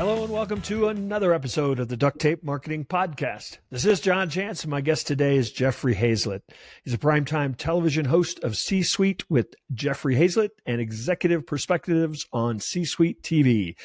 Hello 0.00 0.24
and 0.24 0.32
welcome 0.32 0.62
to 0.62 0.88
another 0.88 1.34
episode 1.34 1.78
of 1.78 1.88
the 1.88 1.96
Duct 1.98 2.18
Tape 2.18 2.42
Marketing 2.42 2.86
Podcast. 2.86 3.58
This 3.68 3.84
is 3.84 4.00
John 4.00 4.30
Jantsch. 4.30 4.66
My 4.66 4.80
guest 4.80 5.06
today 5.06 5.36
is 5.36 5.52
Jeffrey 5.52 5.94
Hayzlett. 5.94 6.40
He's 6.82 6.94
a 6.94 6.98
primetime 6.98 7.54
television 7.54 8.06
host 8.06 8.42
of 8.42 8.56
C 8.56 8.82
Suite 8.82 9.28
with 9.28 9.54
Jeffrey 9.74 10.16
Hayzlett 10.16 10.52
and 10.64 10.80
Executive 10.80 11.46
Perspectives 11.46 12.26
on 12.32 12.60
C 12.60 12.86
Suite 12.86 13.22
TV 13.22 13.76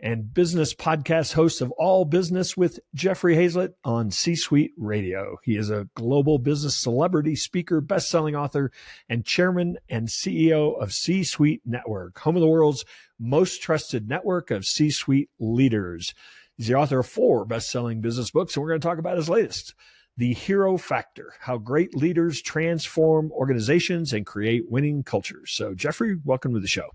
and 0.00 0.34
business 0.34 0.74
podcast 0.74 1.32
host 1.34 1.60
of 1.60 1.70
All 1.72 2.04
Business 2.04 2.56
with 2.56 2.80
Jeffrey 2.92 3.36
Hayzlett 3.36 3.74
on 3.84 4.10
C 4.10 4.34
Suite 4.34 4.72
Radio. 4.76 5.36
He 5.44 5.56
is 5.56 5.70
a 5.70 5.88
global 5.94 6.38
business 6.38 6.74
celebrity, 6.74 7.36
speaker, 7.36 7.80
best-selling 7.80 8.34
author, 8.34 8.72
and 9.08 9.24
chairman 9.24 9.78
and 9.88 10.08
CEO 10.08 10.76
of 10.82 10.92
C 10.92 11.22
Suite 11.22 11.62
Network, 11.64 12.18
home 12.18 12.34
of 12.34 12.40
the 12.40 12.48
world's 12.48 12.84
most 13.18 13.62
trusted 13.62 14.08
network 14.08 14.50
of 14.50 14.66
C 14.66 14.90
Suite 14.90 15.30
leaders. 15.38 16.14
He's 16.56 16.68
the 16.68 16.74
author 16.74 17.00
of 17.00 17.06
four 17.06 17.44
best-selling 17.44 18.00
business 18.00 18.30
books, 18.30 18.56
and 18.56 18.62
we're 18.62 18.70
going 18.70 18.80
to 18.80 18.86
talk 18.86 18.98
about 18.98 19.16
his 19.16 19.28
latest. 19.28 19.74
The 20.16 20.32
Hero 20.32 20.78
Factor, 20.78 21.34
how 21.40 21.58
great 21.58 21.94
leaders 21.94 22.40
transform 22.40 23.30
organizations 23.32 24.14
and 24.14 24.24
create 24.24 24.70
winning 24.70 25.02
cultures. 25.02 25.52
So, 25.52 25.74
Jeffrey, 25.74 26.16
welcome 26.24 26.54
to 26.54 26.60
the 26.60 26.66
show. 26.66 26.88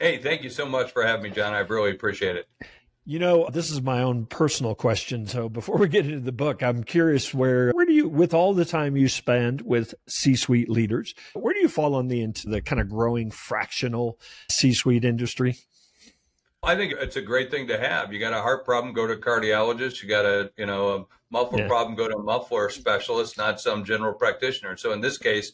Hey, 0.00 0.18
thank 0.18 0.42
you 0.42 0.48
so 0.50 0.64
much 0.64 0.90
for 0.90 1.04
having 1.04 1.24
me, 1.24 1.30
John. 1.30 1.52
I 1.52 1.58
really 1.58 1.90
appreciate 1.90 2.36
it. 2.36 2.48
You 3.08 3.20
know, 3.20 3.48
this 3.52 3.70
is 3.70 3.80
my 3.80 4.02
own 4.02 4.26
personal 4.26 4.74
question. 4.74 5.28
So 5.28 5.48
before 5.48 5.78
we 5.78 5.86
get 5.86 6.06
into 6.06 6.18
the 6.18 6.32
book, 6.32 6.60
I'm 6.60 6.82
curious 6.82 7.32
where 7.32 7.70
where 7.70 7.86
do 7.86 7.92
you 7.92 8.08
with 8.08 8.34
all 8.34 8.52
the 8.52 8.64
time 8.64 8.96
you 8.96 9.08
spend 9.08 9.60
with 9.60 9.94
C-suite 10.08 10.68
leaders, 10.68 11.14
where 11.32 11.54
do 11.54 11.60
you 11.60 11.68
fall 11.68 11.94
on 11.94 12.08
the 12.08 12.20
into 12.20 12.48
the 12.48 12.60
kind 12.60 12.80
of 12.80 12.88
growing 12.88 13.30
fractional 13.30 14.18
C-suite 14.50 15.04
industry? 15.04 15.56
I 16.64 16.74
think 16.74 16.94
it's 16.98 17.14
a 17.14 17.22
great 17.22 17.48
thing 17.48 17.68
to 17.68 17.78
have. 17.78 18.12
You 18.12 18.18
got 18.18 18.32
a 18.32 18.42
heart 18.42 18.64
problem, 18.64 18.92
go 18.92 19.06
to 19.06 19.12
a 19.12 19.18
cardiologist. 19.18 20.02
You 20.02 20.08
got 20.08 20.24
a, 20.24 20.50
you 20.56 20.66
know, 20.66 20.88
a 20.88 21.04
muffler 21.30 21.60
yeah. 21.60 21.68
problem, 21.68 21.94
go 21.94 22.08
to 22.08 22.16
a 22.16 22.22
muffler 22.22 22.70
specialist, 22.70 23.38
not 23.38 23.60
some 23.60 23.84
general 23.84 24.14
practitioner. 24.14 24.76
So 24.76 24.92
in 24.92 25.00
this 25.00 25.16
case, 25.16 25.52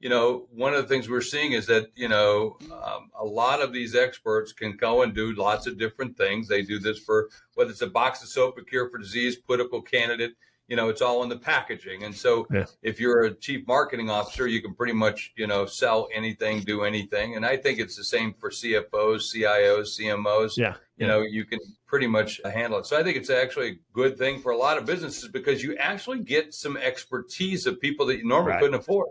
you 0.00 0.08
know, 0.08 0.46
one 0.50 0.74
of 0.74 0.82
the 0.82 0.88
things 0.88 1.08
we're 1.08 1.20
seeing 1.20 1.52
is 1.52 1.66
that, 1.66 1.86
you 1.94 2.08
know, 2.08 2.58
um, 2.70 3.10
a 3.18 3.24
lot 3.24 3.62
of 3.62 3.72
these 3.72 3.94
experts 3.94 4.52
can 4.52 4.76
go 4.76 5.02
and 5.02 5.14
do 5.14 5.34
lots 5.34 5.66
of 5.66 5.78
different 5.78 6.16
things. 6.16 6.46
They 6.46 6.62
do 6.62 6.78
this 6.78 6.98
for 6.98 7.30
whether 7.54 7.70
it's 7.70 7.80
a 7.80 7.86
box 7.86 8.22
of 8.22 8.28
soap, 8.28 8.58
a 8.58 8.64
cure 8.64 8.90
for 8.90 8.98
disease, 8.98 9.36
political 9.36 9.80
candidate, 9.80 10.32
you 10.68 10.76
know, 10.76 10.88
it's 10.88 11.02
all 11.02 11.22
in 11.22 11.28
the 11.28 11.36
packaging. 11.36 12.04
And 12.04 12.14
so 12.14 12.46
yeah. 12.50 12.64
if 12.82 12.98
you're 12.98 13.24
a 13.24 13.34
chief 13.34 13.66
marketing 13.66 14.08
officer, 14.08 14.46
you 14.46 14.62
can 14.62 14.74
pretty 14.74 14.94
much, 14.94 15.32
you 15.36 15.46
know, 15.46 15.66
sell 15.66 16.08
anything, 16.14 16.60
do 16.60 16.84
anything. 16.84 17.36
And 17.36 17.44
I 17.44 17.56
think 17.56 17.78
it's 17.78 17.96
the 17.96 18.04
same 18.04 18.34
for 18.34 18.50
CFOs, 18.50 19.34
CIOs, 19.34 20.00
CMOs. 20.00 20.56
Yeah. 20.56 20.74
You 20.96 21.06
know, 21.06 21.20
you 21.20 21.44
can 21.44 21.58
pretty 21.86 22.06
much 22.06 22.40
handle 22.44 22.78
it. 22.78 22.86
So 22.86 22.98
I 22.98 23.02
think 23.02 23.16
it's 23.16 23.30
actually 23.30 23.68
a 23.68 23.78
good 23.92 24.16
thing 24.16 24.40
for 24.40 24.52
a 24.52 24.56
lot 24.56 24.78
of 24.78 24.86
businesses 24.86 25.28
because 25.28 25.62
you 25.62 25.76
actually 25.76 26.20
get 26.20 26.54
some 26.54 26.76
expertise 26.76 27.66
of 27.66 27.80
people 27.80 28.06
that 28.06 28.18
you 28.18 28.26
normally 28.26 28.52
right. 28.52 28.60
couldn't 28.60 28.80
afford. 28.80 29.08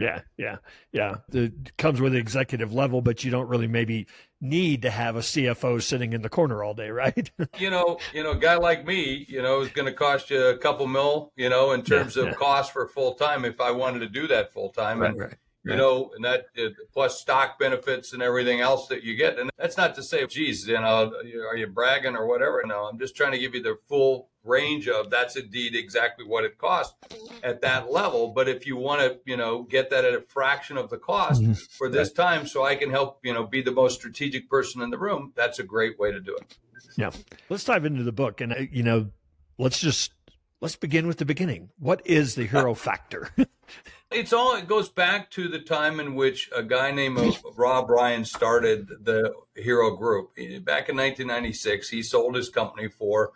Yeah, 0.00 0.22
yeah, 0.38 0.56
yeah. 0.92 1.16
It 1.32 1.76
comes 1.76 2.00
with 2.00 2.14
executive 2.14 2.72
level, 2.72 3.02
but 3.02 3.22
you 3.22 3.30
don't 3.30 3.48
really 3.48 3.68
maybe 3.68 4.06
need 4.40 4.82
to 4.82 4.90
have 4.90 5.16
a 5.16 5.20
CFO 5.20 5.82
sitting 5.82 6.14
in 6.14 6.22
the 6.22 6.30
corner 6.30 6.64
all 6.64 6.72
day, 6.72 6.90
right? 6.90 7.30
you 7.58 7.68
know, 7.68 7.98
you 8.14 8.22
know, 8.22 8.30
a 8.30 8.38
guy 8.38 8.56
like 8.56 8.86
me, 8.86 9.26
you 9.28 9.42
know, 9.42 9.60
is 9.60 9.68
going 9.68 9.86
to 9.86 9.92
cost 9.92 10.30
you 10.30 10.42
a 10.42 10.56
couple 10.56 10.86
mil, 10.86 11.32
you 11.36 11.50
know, 11.50 11.72
in 11.72 11.82
terms 11.82 12.16
yeah, 12.16 12.22
of 12.22 12.28
yeah. 12.30 12.34
cost 12.34 12.72
for 12.72 12.88
full 12.88 13.14
time 13.14 13.44
if 13.44 13.60
I 13.60 13.70
wanted 13.70 14.00
to 14.00 14.08
do 14.08 14.26
that 14.28 14.52
full 14.52 14.70
time. 14.70 15.00
Right, 15.00 15.10
and 15.10 15.20
right 15.20 15.34
you 15.64 15.76
know, 15.76 16.10
and 16.14 16.24
that 16.24 16.46
uh, 16.58 16.70
plus 16.92 17.20
stock 17.20 17.58
benefits 17.58 18.12
and 18.12 18.22
everything 18.22 18.60
else 18.60 18.88
that 18.88 19.02
you 19.02 19.14
get. 19.14 19.38
And 19.38 19.50
that's 19.58 19.76
not 19.76 19.94
to 19.96 20.02
say, 20.02 20.26
geez, 20.26 20.66
you 20.66 20.80
know, 20.80 21.12
are 21.48 21.56
you 21.56 21.66
bragging 21.66 22.16
or 22.16 22.26
whatever? 22.26 22.62
No, 22.64 22.84
I'm 22.84 22.98
just 22.98 23.14
trying 23.14 23.32
to 23.32 23.38
give 23.38 23.54
you 23.54 23.62
the 23.62 23.76
full 23.88 24.30
range 24.42 24.88
of 24.88 25.10
that's 25.10 25.36
indeed 25.36 25.74
exactly 25.74 26.24
what 26.24 26.44
it 26.44 26.56
costs 26.56 26.94
at 27.42 27.60
that 27.60 27.92
level. 27.92 28.28
But 28.28 28.48
if 28.48 28.66
you 28.66 28.76
want 28.76 29.02
to, 29.02 29.18
you 29.26 29.36
know, 29.36 29.64
get 29.64 29.90
that 29.90 30.04
at 30.04 30.14
a 30.14 30.22
fraction 30.22 30.78
of 30.78 30.88
the 30.88 30.96
cost 30.96 31.42
mm-hmm. 31.42 31.52
for 31.52 31.90
this 31.90 32.10
time, 32.12 32.46
so 32.46 32.64
I 32.64 32.74
can 32.74 32.90
help, 32.90 33.20
you 33.22 33.34
know, 33.34 33.44
be 33.44 33.60
the 33.60 33.72
most 33.72 33.96
strategic 33.96 34.48
person 34.48 34.80
in 34.80 34.88
the 34.88 34.98
room, 34.98 35.32
that's 35.36 35.58
a 35.58 35.64
great 35.64 35.98
way 35.98 36.10
to 36.10 36.20
do 36.20 36.34
it. 36.36 36.56
Yeah. 36.96 37.10
Let's 37.50 37.64
dive 37.64 37.84
into 37.84 38.02
the 38.02 38.12
book. 38.12 38.40
And, 38.40 38.52
uh, 38.52 38.62
you 38.70 38.82
know, 38.82 39.10
let's 39.58 39.78
just 39.78 40.12
let's 40.60 40.76
begin 40.76 41.06
with 41.06 41.18
the 41.18 41.26
beginning. 41.26 41.68
What 41.78 42.06
is 42.06 42.34
the 42.34 42.46
hero 42.46 42.74
factor? 42.74 43.30
It's 44.10 44.32
all 44.32 44.56
it 44.56 44.66
goes 44.66 44.88
back 44.88 45.30
to 45.30 45.48
the 45.48 45.60
time 45.60 46.00
in 46.00 46.16
which 46.16 46.50
a 46.54 46.64
guy 46.64 46.90
named 46.90 47.38
Rob 47.54 47.88
Ryan 47.88 48.24
started 48.24 48.88
the 49.04 49.32
Hero 49.54 49.94
Group. 49.96 50.34
Back 50.64 50.88
in 50.88 50.96
1996, 50.96 51.88
he 51.88 52.02
sold 52.02 52.34
his 52.34 52.48
company 52.48 52.88
for 52.88 53.30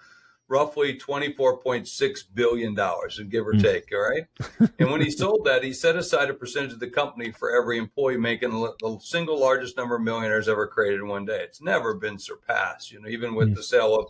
roughly 0.49 0.99
24.6 0.99 2.21
billion 2.35 2.75
dollars, 2.75 3.21
give 3.29 3.47
or 3.47 3.53
hmm. 3.53 3.61
take. 3.61 3.93
All 3.93 4.01
right, 4.01 4.27
and 4.81 4.91
when 4.91 5.01
he 5.01 5.11
sold 5.11 5.45
that, 5.45 5.63
he 5.63 5.73
set 5.73 5.95
aside 5.95 6.29
a 6.29 6.35
percentage 6.35 6.73
of 6.73 6.81
the 6.81 6.91
company 6.91 7.31
for 7.31 7.57
every 7.57 7.79
employee, 7.79 8.17
making 8.17 8.51
the 8.51 8.99
single 9.01 9.39
largest 9.39 9.77
number 9.77 9.95
of 9.95 10.03
millionaires 10.03 10.49
ever 10.49 10.67
created 10.67 11.01
in 11.01 11.09
one 11.09 11.25
day. 11.25 11.43
It's 11.43 11.63
never 11.63 11.95
been 11.95 12.19
surpassed. 12.19 12.91
You 12.91 13.01
know, 13.01 13.09
even 13.09 13.37
with 13.37 13.49
hmm. 13.49 13.55
the 13.55 13.63
sale 13.63 13.95
of 13.95 14.07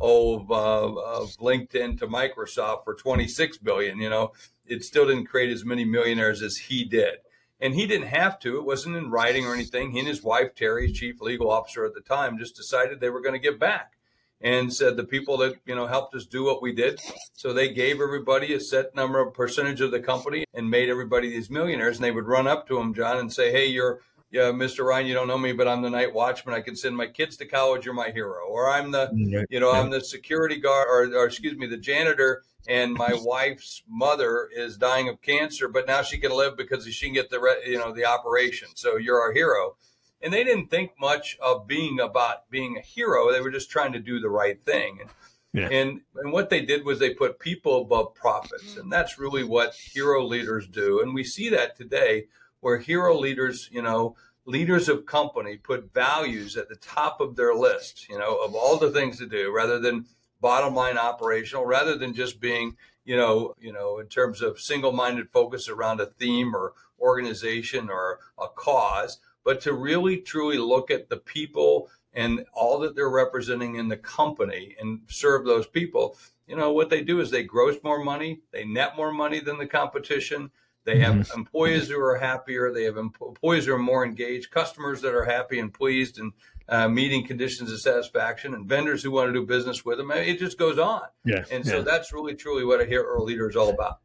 of, 0.00 0.50
uh, 0.50 0.94
of 0.94 1.30
LinkedIn 1.36 1.98
to 1.98 2.06
Microsoft 2.06 2.84
for 2.84 2.94
26 2.94 3.58
billion. 3.58 3.98
You 3.98 4.10
know, 4.10 4.32
it 4.66 4.84
still 4.84 5.06
didn't 5.06 5.26
create 5.26 5.50
as 5.50 5.64
many 5.64 5.84
millionaires 5.84 6.42
as 6.42 6.56
he 6.56 6.84
did. 6.84 7.18
And 7.60 7.74
he 7.74 7.86
didn't 7.86 8.08
have 8.08 8.38
to. 8.40 8.58
It 8.58 8.64
wasn't 8.64 8.96
in 8.96 9.10
writing 9.10 9.46
or 9.46 9.54
anything. 9.54 9.92
He 9.92 10.00
and 10.00 10.08
his 10.08 10.22
wife, 10.22 10.54
Terry, 10.54 10.92
chief 10.92 11.20
legal 11.20 11.50
officer 11.50 11.84
at 11.84 11.94
the 11.94 12.00
time, 12.00 12.36
just 12.36 12.56
decided 12.56 13.00
they 13.00 13.10
were 13.10 13.22
going 13.22 13.34
to 13.34 13.38
give 13.38 13.58
back 13.58 13.94
and 14.40 14.72
said 14.72 14.96
the 14.96 15.04
people 15.04 15.38
that 15.38 15.54
you 15.64 15.74
know 15.74 15.86
helped 15.86 16.14
us 16.14 16.26
do 16.26 16.44
what 16.44 16.62
we 16.62 16.72
did 16.72 17.00
so 17.32 17.52
they 17.52 17.72
gave 17.72 18.00
everybody 18.00 18.52
a 18.54 18.60
set 18.60 18.94
number 18.94 19.18
of 19.18 19.32
percentage 19.32 19.80
of 19.80 19.90
the 19.90 20.00
company 20.00 20.44
and 20.52 20.68
made 20.68 20.88
everybody 20.88 21.30
these 21.30 21.50
millionaires 21.50 21.96
and 21.96 22.04
they 22.04 22.10
would 22.10 22.26
run 22.26 22.46
up 22.46 22.68
to 22.68 22.78
him 22.78 22.94
john 22.94 23.18
and 23.18 23.32
say 23.32 23.50
hey 23.50 23.66
you're 23.66 24.00
yeah, 24.34 24.50
Mr. 24.50 24.84
Ryan, 24.84 25.06
you 25.06 25.14
don't 25.14 25.28
know 25.28 25.38
me, 25.38 25.52
but 25.52 25.68
I'm 25.68 25.80
the 25.80 25.88
night 25.88 26.12
watchman. 26.12 26.56
I 26.56 26.60
can 26.60 26.74
send 26.74 26.96
my 26.96 27.06
kids 27.06 27.36
to 27.36 27.46
college. 27.46 27.84
You're 27.84 27.94
my 27.94 28.10
hero. 28.10 28.48
Or 28.48 28.68
I'm 28.68 28.90
the, 28.90 29.06
mm-hmm. 29.06 29.44
you 29.48 29.60
know, 29.60 29.70
I'm 29.70 29.90
the 29.90 30.00
security 30.00 30.58
guard, 30.58 30.88
or, 30.88 31.16
or 31.16 31.26
excuse 31.26 31.56
me, 31.56 31.68
the 31.68 31.76
janitor. 31.76 32.42
And 32.66 32.94
my 32.94 33.12
wife's 33.22 33.84
mother 33.88 34.48
is 34.52 34.76
dying 34.76 35.08
of 35.08 35.22
cancer, 35.22 35.68
but 35.68 35.86
now 35.86 36.02
she 36.02 36.18
can 36.18 36.32
live 36.32 36.56
because 36.56 36.84
she 36.84 37.06
can 37.06 37.14
get 37.14 37.30
the, 37.30 37.60
you 37.64 37.78
know, 37.78 37.92
the 37.92 38.06
operation. 38.06 38.66
So 38.74 38.96
you're 38.96 39.20
our 39.20 39.32
hero. 39.32 39.76
And 40.20 40.32
they 40.32 40.42
didn't 40.42 40.66
think 40.66 40.90
much 40.98 41.38
of 41.40 41.68
being 41.68 42.00
about 42.00 42.50
being 42.50 42.76
a 42.76 42.80
hero. 42.80 43.30
They 43.30 43.40
were 43.40 43.52
just 43.52 43.70
trying 43.70 43.92
to 43.92 44.00
do 44.00 44.18
the 44.18 44.30
right 44.30 44.58
thing. 44.64 45.10
Yeah. 45.52 45.68
And 45.68 46.00
and 46.16 46.32
what 46.32 46.50
they 46.50 46.62
did 46.62 46.84
was 46.84 46.98
they 46.98 47.14
put 47.14 47.38
people 47.38 47.82
above 47.82 48.16
profits, 48.16 48.76
and 48.76 48.90
that's 48.90 49.20
really 49.20 49.44
what 49.44 49.74
hero 49.74 50.24
leaders 50.24 50.66
do. 50.66 51.00
And 51.00 51.14
we 51.14 51.22
see 51.22 51.50
that 51.50 51.76
today 51.76 52.24
where 52.64 52.78
hero 52.78 53.14
leaders, 53.14 53.68
you 53.70 53.82
know, 53.82 54.16
leaders 54.46 54.88
of 54.88 55.04
company 55.04 55.58
put 55.58 55.92
values 55.92 56.56
at 56.56 56.66
the 56.66 56.76
top 56.76 57.20
of 57.20 57.36
their 57.36 57.54
list, 57.54 58.08
you 58.08 58.18
know, 58.18 58.42
of 58.42 58.54
all 58.54 58.78
the 58.78 58.90
things 58.90 59.18
to 59.18 59.26
do 59.26 59.52
rather 59.54 59.78
than 59.78 60.06
bottom 60.40 60.74
line 60.74 60.96
operational, 60.96 61.66
rather 61.66 61.94
than 61.98 62.14
just 62.14 62.40
being, 62.40 62.74
you 63.04 63.18
know, 63.18 63.54
you 63.60 63.70
know, 63.70 63.98
in 63.98 64.06
terms 64.06 64.40
of 64.40 64.58
single-minded 64.58 65.28
focus 65.28 65.68
around 65.68 66.00
a 66.00 66.06
theme 66.06 66.56
or 66.56 66.72
organization 67.00 67.90
or 67.90 68.18
a 68.38 68.48
cause, 68.48 69.18
but 69.44 69.60
to 69.60 69.74
really 69.74 70.16
truly 70.16 70.56
look 70.56 70.90
at 70.90 71.10
the 71.10 71.18
people 71.18 71.90
and 72.14 72.46
all 72.54 72.78
that 72.78 72.96
they're 72.96 73.10
representing 73.10 73.74
in 73.76 73.88
the 73.88 73.98
company 73.98 74.74
and 74.80 75.00
serve 75.08 75.44
those 75.44 75.66
people. 75.66 76.16
You 76.46 76.56
know, 76.56 76.72
what 76.72 76.88
they 76.88 77.02
do 77.02 77.20
is 77.20 77.30
they 77.30 77.42
gross 77.42 77.76
more 77.84 78.02
money, 78.02 78.40
they 78.52 78.64
net 78.64 78.96
more 78.96 79.12
money 79.12 79.40
than 79.40 79.58
the 79.58 79.66
competition, 79.66 80.50
they 80.84 80.98
have 81.00 81.14
mm-hmm. 81.14 81.38
employees 81.38 81.88
who 81.88 82.00
are 82.00 82.18
happier. 82.18 82.72
They 82.72 82.84
have 82.84 82.96
employees 82.96 83.66
who 83.66 83.74
are 83.74 83.78
more 83.78 84.04
engaged, 84.04 84.50
customers 84.50 85.00
that 85.02 85.14
are 85.14 85.24
happy 85.24 85.58
and 85.58 85.72
pleased 85.72 86.18
and 86.18 86.32
uh, 86.68 86.88
meeting 86.88 87.26
conditions 87.26 87.72
of 87.72 87.80
satisfaction, 87.80 88.54
and 88.54 88.66
vendors 88.66 89.02
who 89.02 89.10
want 89.10 89.28
to 89.28 89.32
do 89.32 89.46
business 89.46 89.84
with 89.84 89.98
them. 89.98 90.10
It 90.10 90.38
just 90.38 90.58
goes 90.58 90.78
on. 90.78 91.02
Yeah. 91.24 91.44
And 91.50 91.66
so 91.66 91.78
yeah. 91.78 91.82
that's 91.82 92.12
really, 92.12 92.34
truly 92.34 92.64
what 92.64 92.80
a 92.80 92.86
hero 92.86 93.22
leader 93.22 93.48
is 93.48 93.56
all 93.56 93.70
about. 93.70 93.98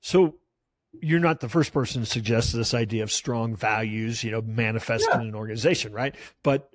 So 0.00 0.36
you're 1.00 1.20
not 1.20 1.40
the 1.40 1.48
first 1.48 1.72
person 1.72 2.02
to 2.02 2.06
suggest 2.06 2.52
this 2.52 2.74
idea 2.74 3.02
of 3.02 3.12
strong 3.12 3.54
values, 3.54 4.24
you 4.24 4.30
know, 4.30 4.42
manifest 4.42 5.06
yeah. 5.10 5.20
in 5.20 5.28
an 5.28 5.34
organization, 5.34 5.92
right? 5.92 6.14
But 6.42 6.70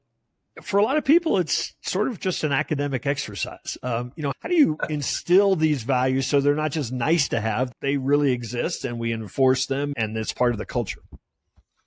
for 0.62 0.80
a 0.80 0.83
lot 0.83 0.98
of 0.98 1.06
people, 1.06 1.38
it's 1.38 1.74
sort 1.81 2.07
of 2.07 2.19
just 2.19 2.44
an 2.44 2.51
academic 2.51 3.06
exercise. 3.06 3.77
Um, 3.83 4.12
you 4.15 4.24
know, 4.24 4.33
how 4.39 4.50
do 4.50 4.56
you 4.56 4.77
instill 4.89 5.56
these 5.56 5.83
values 5.83 6.27
so 6.27 6.42
they're 6.42 6.56
not 6.56 6.71
just 6.71 6.92
nice 6.92 7.30
to 7.30 7.39
have, 7.39 7.71
they 7.81 7.98
really 7.98 8.31
exist 8.31 8.83
and 8.86 9.00
we 9.00 9.13
enforce 9.13 9.65
them 9.65 9.94
and 9.95 10.18
it's 10.18 10.33
part 10.33 10.51
of 10.51 10.57
the 10.57 10.65
culture? 10.65 11.01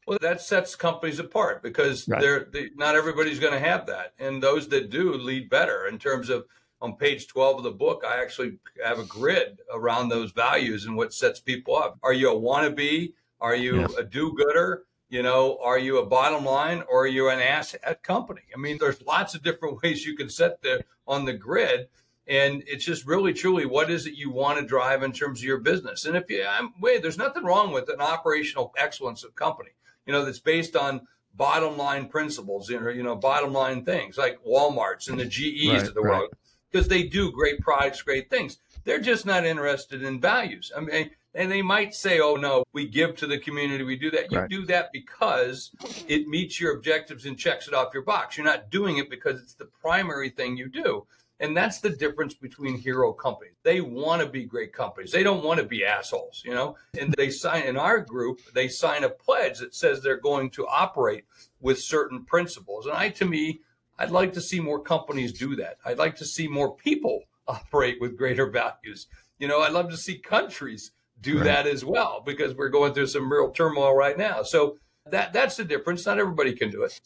Well, 0.06 0.19
that 0.20 0.43
sets 0.43 0.76
companies 0.76 1.19
apart 1.19 1.62
because 1.62 2.06
right. 2.06 2.20
they're 2.20 2.49
they, 2.52 2.69
not 2.76 2.94
everybody's 2.94 3.38
going 3.38 3.55
to 3.55 3.58
have 3.58 3.87
that, 3.87 4.12
and 4.19 4.43
those 4.43 4.69
that 4.69 4.90
do 4.90 5.14
lead 5.14 5.49
better. 5.49 5.87
In 5.87 5.99
terms 5.99 6.28
of 6.28 6.44
on 6.82 6.96
page 6.96 7.26
twelve 7.26 7.56
of 7.56 7.64
the 7.64 7.70
book, 7.70 8.05
I 8.06 8.20
actually 8.20 8.58
have 8.84 8.99
a 8.99 9.05
grid 9.05 9.61
around 9.72 10.11
those 10.11 10.32
values 10.32 10.84
and 10.84 10.94
what 10.94 11.14
sets 11.14 11.40
people 11.40 11.75
up. 11.75 11.99
Are 12.02 12.12
you 12.12 12.31
a 12.31 12.38
wannabe? 12.38 13.14
Are 13.40 13.56
you 13.56 13.81
yeah. 13.81 13.87
a 13.99 14.02
do-gooder? 14.02 14.84
You 15.14 15.22
know, 15.22 15.61
are 15.62 15.78
you 15.78 15.99
a 15.99 16.06
bottom 16.06 16.44
line 16.44 16.82
or 16.90 17.05
are 17.05 17.06
you 17.06 17.28
an 17.28 17.38
asset 17.38 18.02
company? 18.02 18.40
I 18.52 18.58
mean, 18.58 18.78
there's 18.81 19.00
lots 19.00 19.37
of 19.37 19.44
different 19.44 19.81
ways 19.82 20.05
you 20.05 20.16
can 20.16 20.28
set 20.28 20.61
the 20.61 20.84
on 21.06 21.25
the 21.25 21.32
grid. 21.32 21.87
And 22.26 22.64
it's 22.66 22.84
just 22.84 23.06
really 23.06 23.32
truly 23.32 23.64
what 23.64 23.93
is 23.93 24.06
it 24.06 24.14
you 24.14 24.32
want 24.32 24.58
to 24.58 24.66
drive 24.66 25.05
in 25.05 25.12
terms 25.12 25.38
of 25.38 25.44
your 25.44 25.58
business? 25.58 26.05
And 26.05 26.16
if 26.16 26.28
you, 26.28 26.44
I'm, 26.44 26.75
wait, 26.81 27.00
there's 27.00 27.16
nothing 27.16 27.44
wrong 27.44 27.70
with 27.70 27.88
an 27.90 28.00
operational 28.00 28.75
excellence 28.76 29.22
of 29.22 29.37
company, 29.37 29.70
you 30.05 30.12
know, 30.12 30.25
that's 30.25 30.40
based 30.40 30.75
on 30.75 31.06
bottom 31.37 31.76
line 31.76 32.08
principles, 32.08 32.69
you 32.69 32.81
know, 32.81 32.88
you 32.88 33.05
know, 33.05 33.14
bottom 33.14 33.52
line 33.52 33.84
things 33.84 34.19
like 34.19 34.43
Walmart's 34.44 35.06
and 35.06 35.20
the 35.20 35.26
GEs 35.26 35.69
right, 35.69 35.87
of 35.87 35.94
the 35.94 36.02
world, 36.02 36.31
because 36.72 36.88
they 36.88 37.05
do 37.05 37.31
great 37.31 37.61
products, 37.61 38.02
great 38.02 38.31
things. 38.31 38.58
They're 38.82 38.99
just 38.99 39.26
not 39.26 39.46
interested 39.46 40.02
in 40.02 40.20
values. 40.20 40.72
I 40.76 40.81
mean, 40.81 41.11
and 41.35 41.51
they 41.51 41.63
might 41.63 41.95
say, 41.95 42.21
oh, 42.21 42.37
no, 42.37 42.65
we 42.73 42.87
give 42.87 43.17
to 43.17 43.27
the 43.27 43.39
community, 43.39 43.83
we 43.85 43.97
do 43.97 44.11
that. 44.13 44.31
You 44.31 44.39
right. 44.39 44.51
do 44.51 44.65
that 44.67 44.91
because 44.93 45.71
it 46.07 46.29
meets 46.29 46.61
your 46.61 46.77
objectives 46.77 47.27
and 47.27 47.39
checks 47.39 47.67
it 47.67 47.75
off 47.75 47.93
your 47.93 48.05
box. 48.05 48.37
You're 48.37 48.47
not 48.47 48.71
doing 48.71 48.99
it 48.99 49.11
because 49.11 49.41
it's 49.41 49.55
the 49.55 49.67
primary 49.67 50.31
thing 50.31 50.57
you 50.57 50.69
do. 50.69 51.07
And 51.41 51.57
that's 51.57 51.81
the 51.81 51.91
difference 51.91 52.35
between 52.35 52.79
hero 52.79 53.13
companies. 53.13 53.55
They 53.65 53.81
want 53.81 54.23
to 54.23 54.29
be 54.29 54.45
great 54.45 54.73
companies. 54.73 55.11
They 55.11 55.25
don't 55.25 55.43
want 55.43 55.59
to 55.59 55.67
be 55.67 55.85
assholes, 55.85 56.43
you 56.45 56.55
know? 56.55 56.77
And 56.99 57.13
they 57.19 57.31
sign 57.31 57.65
in 57.65 57.77
our 57.77 58.01
group, 58.01 58.41
they 58.55 58.69
sign 58.69 59.03
a 59.03 59.09
pledge 59.09 59.59
that 59.59 59.75
says 59.75 60.01
they're 60.01 60.17
going 60.17 60.51
to 60.51 60.67
operate 60.69 61.25
with 61.61 61.81
certain 61.81 62.25
principles. 62.25 62.87
And 62.87 62.95
I, 62.95 63.09
to 63.11 63.25
me, 63.25 63.61
I'd 63.99 64.13
like 64.13 64.33
to 64.35 64.41
see 64.41 64.61
more 64.61 64.81
companies 64.81 65.33
do 65.33 65.57
that. 65.57 65.79
I'd 65.85 65.99
like 65.99 66.15
to 66.17 66.25
see 66.25 66.47
more 66.47 66.77
people 66.77 67.25
operate 67.49 68.01
with 68.01 68.17
greater 68.17 68.49
values. 68.49 69.09
You 69.39 69.49
know, 69.49 69.61
I'd 69.61 69.73
love 69.73 69.91
to 69.91 69.97
see 69.97 70.19
countries 70.19 70.93
do 71.25 71.38
right. 71.38 71.44
that 71.44 71.67
as 71.67 71.85
well 71.85 72.23
because 72.25 72.55
we're 72.55 72.69
going 72.69 72.94
through 72.94 73.09
some 73.09 73.32
real 73.32 73.50
turmoil 73.50 73.94
right 73.94 74.17
now. 74.17 74.43
So 74.43 74.79
that 75.11 75.32
that's 75.32 75.56
the 75.56 75.65
difference. 75.65 76.06
Not 76.06 76.19
everybody 76.19 76.55
can 76.55 76.71
do 76.71 76.82
it. 76.82 77.00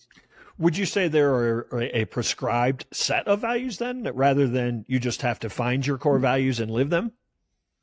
Would 0.59 0.77
you 0.77 0.87
say 0.87 1.07
there 1.07 1.33
are 1.33 1.69
a 1.73 2.05
prescribed 2.07 2.87
set 2.91 3.29
of 3.29 3.41
values 3.41 3.79
then, 3.79 4.11
rather 4.13 4.49
than 4.49 4.85
you 4.89 4.99
just 4.99 5.23
have 5.23 5.39
to 5.41 5.51
find 5.51 5.87
your 5.87 5.99
core 5.99 6.19
values 6.19 6.59
and 6.59 6.71
live 6.71 6.91
them? 6.91 7.13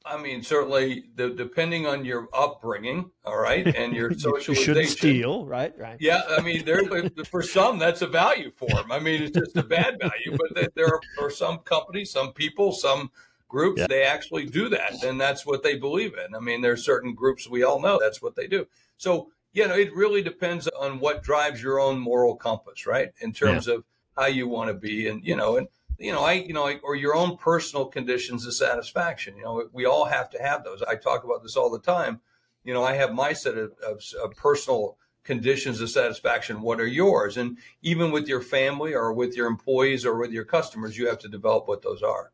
I 0.05 0.21
mean, 0.21 0.43
certainly, 0.43 1.05
the, 1.15 1.29
depending 1.29 1.87
on 1.87 2.05
your 2.05 2.27
upbringing, 2.31 3.09
all 3.23 3.37
right, 3.37 3.65
and 3.75 3.93
your 3.93 4.11
socialization. 4.11 4.53
you 4.53 4.61
shouldn't 4.61 4.89
steal, 4.89 5.45
right? 5.45 5.73
Right. 5.79 5.97
Yeah, 5.99 6.21
I 6.29 6.41
mean, 6.41 6.65
there 6.65 6.83
for 7.31 7.41
some 7.41 7.79
that's 7.79 8.01
a 8.01 8.07
value 8.07 8.51
for 8.55 8.67
them. 8.67 8.91
I 8.91 8.99
mean, 8.99 9.23
it's 9.23 9.37
just 9.37 9.55
a 9.55 9.63
bad 9.63 9.97
value, 9.99 10.37
but 10.37 10.75
there 10.75 10.87
are 10.87 11.01
for 11.17 11.31
some 11.31 11.59
companies, 11.59 12.11
some 12.11 12.33
people, 12.33 12.73
some 12.73 13.09
groups, 13.55 13.79
yeah. 13.79 13.87
they 13.87 14.03
actually 14.03 14.45
do 14.45 14.67
that, 14.67 15.01
and 15.03 15.19
that's 15.19 15.45
what 15.45 15.63
they 15.63 15.77
believe 15.77 16.13
in. 16.13 16.35
I 16.35 16.39
mean, 16.39 16.59
there 16.61 16.73
are 16.73 16.77
certain 16.93 17.15
groups 17.15 17.47
we 17.47 17.63
all 17.63 17.79
know 17.79 17.97
that's 17.97 18.21
what 18.21 18.35
they 18.35 18.47
do. 18.47 18.67
So, 18.97 19.29
you 19.53 19.65
know, 19.65 19.75
it 19.75 19.95
really 19.95 20.21
depends 20.21 20.67
on 20.67 20.99
what 20.99 21.23
drives 21.23 21.63
your 21.63 21.79
own 21.79 21.97
moral 21.97 22.35
compass, 22.35 22.85
right? 22.85 23.13
In 23.21 23.31
terms 23.31 23.67
yeah. 23.67 23.75
of 23.75 23.85
how 24.17 24.25
you 24.25 24.49
want 24.49 24.67
to 24.67 24.73
be, 24.73 25.07
and 25.07 25.23
you 25.23 25.37
know, 25.37 25.55
and 25.55 25.69
you 25.97 26.11
know, 26.11 26.25
I, 26.25 26.33
you 26.33 26.51
know, 26.51 26.69
or 26.83 26.97
your 26.97 27.15
own 27.15 27.37
personal 27.37 27.85
conditions 27.85 28.45
of 28.45 28.53
satisfaction. 28.53 29.37
You 29.37 29.43
know, 29.43 29.69
we 29.71 29.85
all 29.85 30.03
have 30.03 30.29
to 30.31 30.41
have 30.41 30.65
those. 30.65 30.83
I 30.83 30.95
talk 30.95 31.23
about 31.23 31.41
this 31.41 31.55
all 31.55 31.71
the 31.71 31.79
time. 31.79 32.19
You 32.65 32.73
know, 32.73 32.83
I 32.83 32.95
have 32.95 33.13
my 33.13 33.31
set 33.31 33.57
of, 33.57 33.71
of, 33.87 34.03
of 34.21 34.35
personal 34.35 34.97
conditions 35.23 35.79
of 35.79 35.89
satisfaction. 35.89 36.61
What 36.61 36.81
are 36.81 36.87
yours? 36.87 37.37
And 37.37 37.57
even 37.81 38.11
with 38.11 38.27
your 38.27 38.41
family 38.41 38.93
or 38.93 39.13
with 39.13 39.37
your 39.37 39.47
employees 39.47 40.05
or 40.05 40.17
with 40.17 40.31
your 40.31 40.45
customers, 40.45 40.97
you 40.97 41.07
have 41.07 41.19
to 41.19 41.29
develop 41.29 41.69
what 41.69 41.81
those 41.81 42.03
are. 42.03 42.31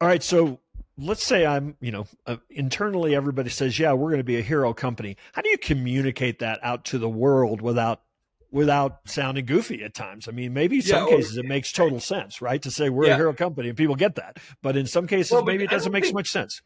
All 0.00 0.08
right. 0.08 0.22
So 0.22 0.60
let's 0.96 1.22
say 1.22 1.46
I'm, 1.46 1.76
you 1.80 1.92
know, 1.92 2.06
uh, 2.26 2.36
internally 2.48 3.14
everybody 3.14 3.50
says, 3.50 3.78
yeah, 3.78 3.92
we're 3.92 4.08
going 4.08 4.20
to 4.20 4.24
be 4.24 4.38
a 4.38 4.42
hero 4.42 4.72
company. 4.72 5.16
How 5.32 5.42
do 5.42 5.50
you 5.50 5.58
communicate 5.58 6.38
that 6.40 6.58
out 6.62 6.84
to 6.86 6.98
the 6.98 7.08
world 7.08 7.60
without 7.60 8.02
without 8.52 9.00
sounding 9.04 9.46
goofy 9.46 9.82
at 9.84 9.94
times? 9.94 10.28
I 10.28 10.32
mean, 10.32 10.52
maybe 10.52 10.76
in 10.76 10.82
some 10.82 11.04
or, 11.04 11.10
cases 11.10 11.36
it 11.36 11.44
makes 11.44 11.72
total 11.72 12.00
sense, 12.00 12.40
right, 12.40 12.60
to 12.62 12.70
say 12.70 12.88
we're 12.88 13.06
yeah. 13.06 13.14
a 13.14 13.16
hero 13.16 13.32
company 13.32 13.68
and 13.68 13.76
people 13.76 13.94
get 13.94 14.16
that. 14.16 14.38
But 14.62 14.76
in 14.76 14.86
some 14.86 15.06
cases, 15.06 15.32
well, 15.32 15.44
maybe 15.44 15.64
it 15.64 15.70
doesn't 15.70 15.92
make 15.92 16.04
think, 16.04 16.12
so 16.12 16.18
much 16.18 16.30
sense. 16.30 16.62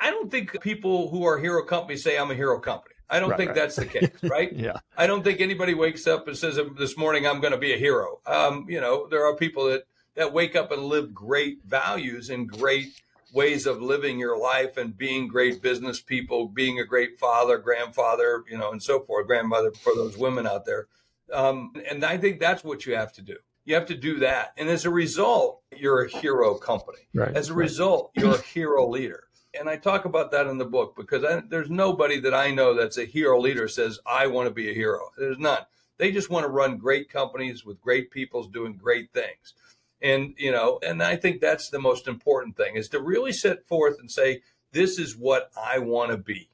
I 0.00 0.10
don't 0.10 0.30
think 0.30 0.60
people 0.60 1.08
who 1.10 1.24
are 1.24 1.38
hero 1.38 1.64
companies 1.64 2.02
say 2.02 2.18
I'm 2.18 2.30
a 2.30 2.34
hero 2.34 2.58
company. 2.60 2.94
I 3.08 3.20
don't 3.20 3.30
right, 3.30 3.36
think 3.36 3.48
right. 3.50 3.54
that's 3.54 3.76
the 3.76 3.86
case, 3.86 4.10
right? 4.22 4.52
yeah. 4.52 4.78
I 4.96 5.06
don't 5.06 5.22
think 5.22 5.40
anybody 5.40 5.74
wakes 5.74 6.08
up 6.08 6.26
and 6.26 6.36
says 6.36 6.58
this 6.76 6.96
morning 6.96 7.26
I'm 7.26 7.40
going 7.40 7.52
to 7.52 7.58
be 7.58 7.72
a 7.72 7.76
hero. 7.76 8.18
Um, 8.26 8.66
you 8.68 8.80
know, 8.80 9.06
there 9.08 9.24
are 9.26 9.36
people 9.36 9.66
that 9.66 9.84
that 10.16 10.32
wake 10.32 10.56
up 10.56 10.72
and 10.72 10.82
live 10.82 11.14
great 11.14 11.58
values 11.64 12.30
and 12.30 12.48
great 12.48 13.00
ways 13.32 13.66
of 13.66 13.82
living 13.82 14.18
your 14.18 14.38
life 14.38 14.78
and 14.78 14.96
being 14.96 15.28
great 15.28 15.62
business 15.62 16.00
people, 16.00 16.48
being 16.48 16.80
a 16.80 16.84
great 16.84 17.18
father, 17.18 17.58
grandfather, 17.58 18.42
you 18.50 18.56
know, 18.56 18.72
and 18.72 18.82
so 18.82 19.00
forth, 19.00 19.26
grandmother 19.26 19.70
for 19.72 19.94
those 19.94 20.16
women 20.16 20.46
out 20.46 20.64
there. 20.64 20.88
Um, 21.32 21.72
and 21.88 22.04
I 22.04 22.16
think 22.16 22.40
that's 22.40 22.64
what 22.64 22.86
you 22.86 22.94
have 22.94 23.12
to 23.14 23.22
do. 23.22 23.36
You 23.64 23.74
have 23.74 23.86
to 23.86 23.96
do 23.96 24.20
that. 24.20 24.54
And 24.56 24.68
as 24.68 24.84
a 24.84 24.90
result, 24.90 25.60
you're 25.76 26.04
a 26.04 26.08
hero 26.08 26.54
company. 26.54 27.08
Right, 27.12 27.36
as 27.36 27.50
a 27.50 27.52
right. 27.52 27.64
result, 27.64 28.12
you're 28.14 28.36
a 28.36 28.40
hero 28.42 28.88
leader. 28.88 29.24
And 29.58 29.68
I 29.68 29.76
talk 29.76 30.04
about 30.04 30.30
that 30.30 30.46
in 30.46 30.56
the 30.56 30.64
book 30.64 30.94
because 30.96 31.24
I, 31.24 31.42
there's 31.48 31.70
nobody 31.70 32.20
that 32.20 32.34
I 32.34 32.50
know 32.50 32.74
that's 32.74 32.98
a 32.98 33.04
hero 33.04 33.40
leader 33.40 33.68
says, 33.68 33.98
I 34.06 34.28
want 34.28 34.46
to 34.48 34.54
be 34.54 34.70
a 34.70 34.74
hero. 34.74 35.10
There's 35.18 35.38
none. 35.38 35.62
They 35.98 36.12
just 36.12 36.30
want 36.30 36.44
to 36.44 36.50
run 36.50 36.76
great 36.76 37.10
companies 37.10 37.64
with 37.64 37.80
great 37.80 38.10
people 38.10 38.44
doing 38.44 38.74
great 38.74 39.10
things 39.12 39.54
and 40.02 40.34
you 40.36 40.52
know 40.52 40.78
and 40.86 41.02
i 41.02 41.16
think 41.16 41.40
that's 41.40 41.70
the 41.70 41.78
most 41.78 42.06
important 42.06 42.56
thing 42.56 42.76
is 42.76 42.88
to 42.88 43.00
really 43.00 43.32
set 43.32 43.66
forth 43.66 43.98
and 43.98 44.10
say 44.10 44.42
this 44.72 44.98
is 44.98 45.16
what 45.16 45.50
i 45.56 45.78
want 45.78 46.10
to 46.10 46.16
be. 46.16 46.48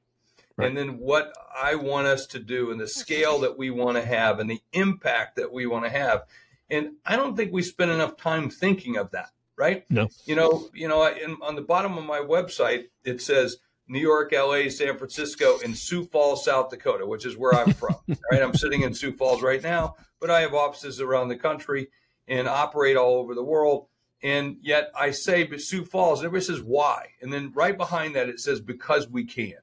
Right. 0.57 0.69
and 0.69 0.77
then 0.77 0.99
what 0.99 1.33
i 1.57 1.75
want 1.75 2.07
us 2.07 2.27
to 2.27 2.39
do 2.39 2.71
and 2.71 2.81
the 2.81 2.87
scale 2.87 3.39
that 3.41 3.57
we 3.57 3.71
want 3.71 3.97
to 3.97 4.05
have 4.05 4.39
and 4.39 4.51
the 4.51 4.61
impact 4.73 5.37
that 5.37 5.53
we 5.53 5.67
want 5.67 5.85
to 5.85 5.91
have. 5.91 6.25
And 6.71 6.93
i 7.07 7.17
don't 7.17 7.37
think 7.37 7.53
we 7.53 7.63
spend 7.63 7.91
enough 7.91 8.17
time 8.17 8.51
thinking 8.51 8.97
of 8.97 9.11
that 9.13 9.31
right? 9.57 9.85
No. 9.91 10.09
You 10.25 10.35
know 10.35 10.69
you 10.75 10.89
know 10.89 11.07
in, 11.07 11.37
on 11.43 11.55
the 11.55 11.63
bottom 11.63 11.97
of 11.99 12.05
my 12.05 12.19
website 12.19 12.85
it 13.05 13.21
says 13.23 13.59
New 13.89 14.01
York, 14.01 14.33
LA, 14.33 14.69
San 14.69 14.97
Francisco, 14.97 15.59
and 15.63 15.77
Sioux 15.77 16.05
Falls, 16.05 16.45
South 16.45 16.71
Dakota, 16.71 17.05
which 17.05 17.27
is 17.27 17.37
where 17.37 17.55
I'm 17.55 17.73
from. 17.75 17.97
right, 18.31 18.43
I'm 18.43 18.55
sitting 18.55 18.83
in 18.83 18.95
Sioux 18.95 19.13
Falls 19.13 19.43
right 19.43 19.63
now, 19.63 19.97
but 20.21 20.31
I 20.31 20.41
have 20.41 20.55
offices 20.55 21.01
around 21.01 21.29
the 21.29 21.37
country 21.37 21.89
and 22.29 22.49
operate 22.49 22.97
all 22.97 23.15
over 23.17 23.35
the 23.35 23.45
world. 23.45 23.87
And 24.23 24.57
yet 24.63 24.93
I 24.97 25.11
say 25.11 25.45
but 25.45 25.61
Sioux 25.61 25.85
Falls, 25.85 26.21
and 26.21 26.27
everybody 26.27 26.45
says 26.45 26.63
why. 26.63 27.09
And 27.21 27.33
then 27.33 27.53
right 27.55 27.77
behind 27.77 28.15
that 28.15 28.29
it 28.29 28.41
says 28.41 28.61
because 28.61 29.09
we 29.09 29.25
can. 29.25 29.55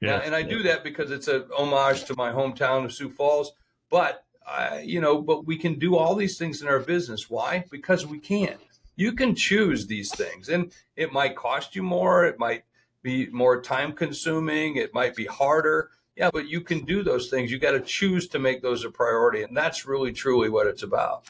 Yeah, 0.00 0.18
and 0.18 0.34
I 0.34 0.42
do 0.42 0.62
that 0.62 0.84
because 0.84 1.10
it's 1.10 1.26
a 1.26 1.46
homage 1.56 2.04
to 2.04 2.14
my 2.16 2.30
hometown 2.30 2.84
of 2.84 2.92
Sioux 2.92 3.10
Falls. 3.10 3.52
But 3.90 4.24
I, 4.46 4.80
you 4.80 5.00
know, 5.00 5.20
but 5.20 5.46
we 5.46 5.56
can 5.56 5.78
do 5.78 5.96
all 5.96 6.14
these 6.14 6.38
things 6.38 6.62
in 6.62 6.68
our 6.68 6.78
business. 6.78 7.28
Why? 7.28 7.64
Because 7.70 8.06
we 8.06 8.18
can. 8.18 8.58
You 8.94 9.12
can 9.12 9.34
choose 9.34 9.86
these 9.86 10.14
things, 10.14 10.48
and 10.48 10.72
it 10.96 11.12
might 11.12 11.36
cost 11.36 11.74
you 11.74 11.82
more. 11.82 12.24
It 12.26 12.38
might 12.38 12.64
be 13.02 13.26
more 13.28 13.60
time 13.60 13.92
consuming. 13.92 14.76
It 14.76 14.92
might 14.92 15.14
be 15.14 15.26
harder. 15.26 15.90
Yeah, 16.16 16.30
but 16.32 16.48
you 16.48 16.60
can 16.60 16.84
do 16.84 17.04
those 17.04 17.30
things. 17.30 17.50
You 17.50 17.58
got 17.58 17.72
to 17.72 17.80
choose 17.80 18.26
to 18.28 18.40
make 18.40 18.60
those 18.60 18.84
a 18.84 18.90
priority, 18.90 19.42
and 19.42 19.56
that's 19.56 19.86
really 19.86 20.12
truly 20.12 20.48
what 20.48 20.66
it's 20.66 20.82
about. 20.82 21.24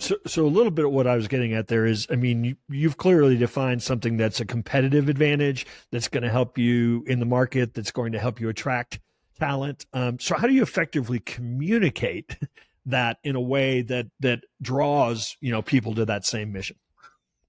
So, 0.00 0.16
so 0.26 0.46
a 0.46 0.48
little 0.48 0.70
bit 0.70 0.84
of 0.84 0.92
what 0.92 1.08
I 1.08 1.16
was 1.16 1.26
getting 1.26 1.54
at 1.54 1.66
there 1.66 1.84
is, 1.84 2.06
I 2.08 2.14
mean, 2.14 2.56
you, 2.68 2.88
have 2.88 2.98
clearly 2.98 3.36
defined 3.36 3.82
something 3.82 4.16
that's 4.16 4.38
a 4.38 4.44
competitive 4.44 5.08
advantage 5.08 5.66
that's 5.90 6.06
going 6.06 6.22
to 6.22 6.30
help 6.30 6.56
you 6.56 7.04
in 7.08 7.18
the 7.18 7.26
market, 7.26 7.74
that's 7.74 7.90
going 7.90 8.12
to 8.12 8.18
help 8.18 8.40
you 8.40 8.48
attract 8.48 9.00
talent. 9.38 9.86
Um, 9.92 10.18
so, 10.20 10.36
how 10.36 10.46
do 10.46 10.52
you 10.52 10.62
effectively 10.62 11.18
communicate 11.18 12.38
that 12.86 13.18
in 13.24 13.36
a 13.36 13.40
way 13.40 13.82
that 13.82 14.06
that 14.20 14.40
draws 14.62 15.36
you 15.40 15.50
know 15.50 15.62
people 15.62 15.94
to 15.96 16.04
that 16.04 16.24
same 16.24 16.52
mission? 16.52 16.76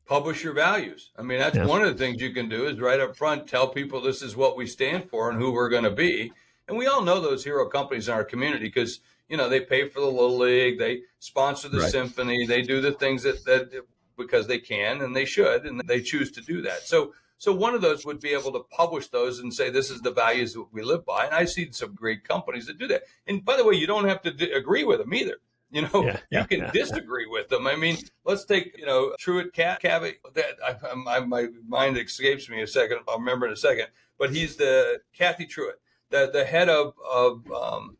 Publish 0.05 0.43
your 0.43 0.53
values. 0.53 1.11
I 1.17 1.21
mean, 1.21 1.37
that's 1.37 1.55
yeah. 1.55 1.65
one 1.65 1.83
of 1.83 1.95
the 1.95 2.03
things 2.03 2.19
you 2.19 2.33
can 2.33 2.49
do 2.49 2.65
is 2.65 2.79
right 2.79 2.99
up 2.99 3.15
front 3.15 3.47
tell 3.47 3.67
people 3.67 4.01
this 4.01 4.23
is 4.23 4.35
what 4.35 4.57
we 4.57 4.65
stand 4.65 5.07
for 5.07 5.29
and 5.29 5.39
who 5.39 5.51
we're 5.51 5.69
going 5.69 5.83
to 5.83 5.91
be. 5.91 6.33
And 6.67 6.77
we 6.77 6.87
all 6.87 7.03
know 7.03 7.21
those 7.21 7.43
hero 7.43 7.69
companies 7.69 8.07
in 8.07 8.15
our 8.15 8.23
community 8.23 8.65
because 8.65 9.01
you 9.29 9.37
know, 9.37 9.47
they 9.47 9.61
pay 9.61 9.87
for 9.87 9.99
the 9.99 10.05
little 10.05 10.37
league, 10.37 10.79
they 10.79 11.01
sponsor 11.19 11.69
the 11.69 11.79
right. 11.79 11.91
symphony, 11.91 12.45
they 12.45 12.61
do 12.61 12.81
the 12.81 12.91
things 12.93 13.23
that 13.23 13.45
that 13.45 13.83
because 14.17 14.47
they 14.47 14.59
can 14.59 15.01
and 15.01 15.15
they 15.15 15.25
should, 15.25 15.65
and 15.65 15.79
they 15.87 16.01
choose 16.01 16.31
to 16.31 16.41
do 16.41 16.61
that. 16.61 16.81
So, 16.81 17.13
so 17.37 17.53
one 17.53 17.73
of 17.73 17.81
those 17.81 18.05
would 18.05 18.19
be 18.19 18.31
able 18.31 18.51
to 18.51 18.59
publish 18.69 19.07
those 19.07 19.39
and 19.39 19.51
say 19.51 19.69
this 19.69 19.89
is 19.89 20.01
the 20.01 20.11
values 20.11 20.53
that 20.53 20.65
we 20.71 20.83
live 20.83 21.05
by. 21.05 21.25
And 21.25 21.33
I 21.33 21.45
see 21.45 21.71
some 21.71 21.95
great 21.95 22.23
companies 22.25 22.67
that 22.67 22.77
do 22.77 22.87
that. 22.87 23.03
And 23.27 23.43
by 23.45 23.55
the 23.55 23.63
way, 23.63 23.75
you 23.75 23.87
don't 23.87 24.07
have 24.07 24.21
to 24.23 24.31
d- 24.31 24.51
agree 24.51 24.83
with 24.83 24.99
them 24.99 25.13
either. 25.13 25.37
You 25.71 25.83
know, 25.83 26.03
yeah, 26.03 26.17
yeah, 26.31 26.41
you 26.41 26.47
can 26.47 26.59
yeah, 26.61 26.71
disagree 26.71 27.27
with 27.27 27.47
them. 27.47 27.67
I 27.67 27.75
mean, 27.75 27.97
let's 28.25 28.43
take 28.43 28.75
you 28.75 28.87
know 28.87 29.13
Truett 29.19 29.53
Cathy. 29.53 30.15
That 30.33 30.55
I, 30.65 31.17
I, 31.17 31.19
my 31.19 31.47
mind 31.67 31.95
escapes 31.95 32.49
me 32.49 32.63
a 32.63 32.67
second. 32.67 33.01
I'll 33.07 33.19
remember 33.19 33.45
in 33.45 33.53
a 33.53 33.55
second. 33.55 33.85
But 34.17 34.31
he's 34.31 34.55
the 34.55 34.99
Kathy 35.13 35.45
Truett, 35.45 35.79
the 36.09 36.31
the 36.33 36.43
head 36.43 36.69
of 36.69 36.95
of 37.07 37.43
um, 37.51 37.97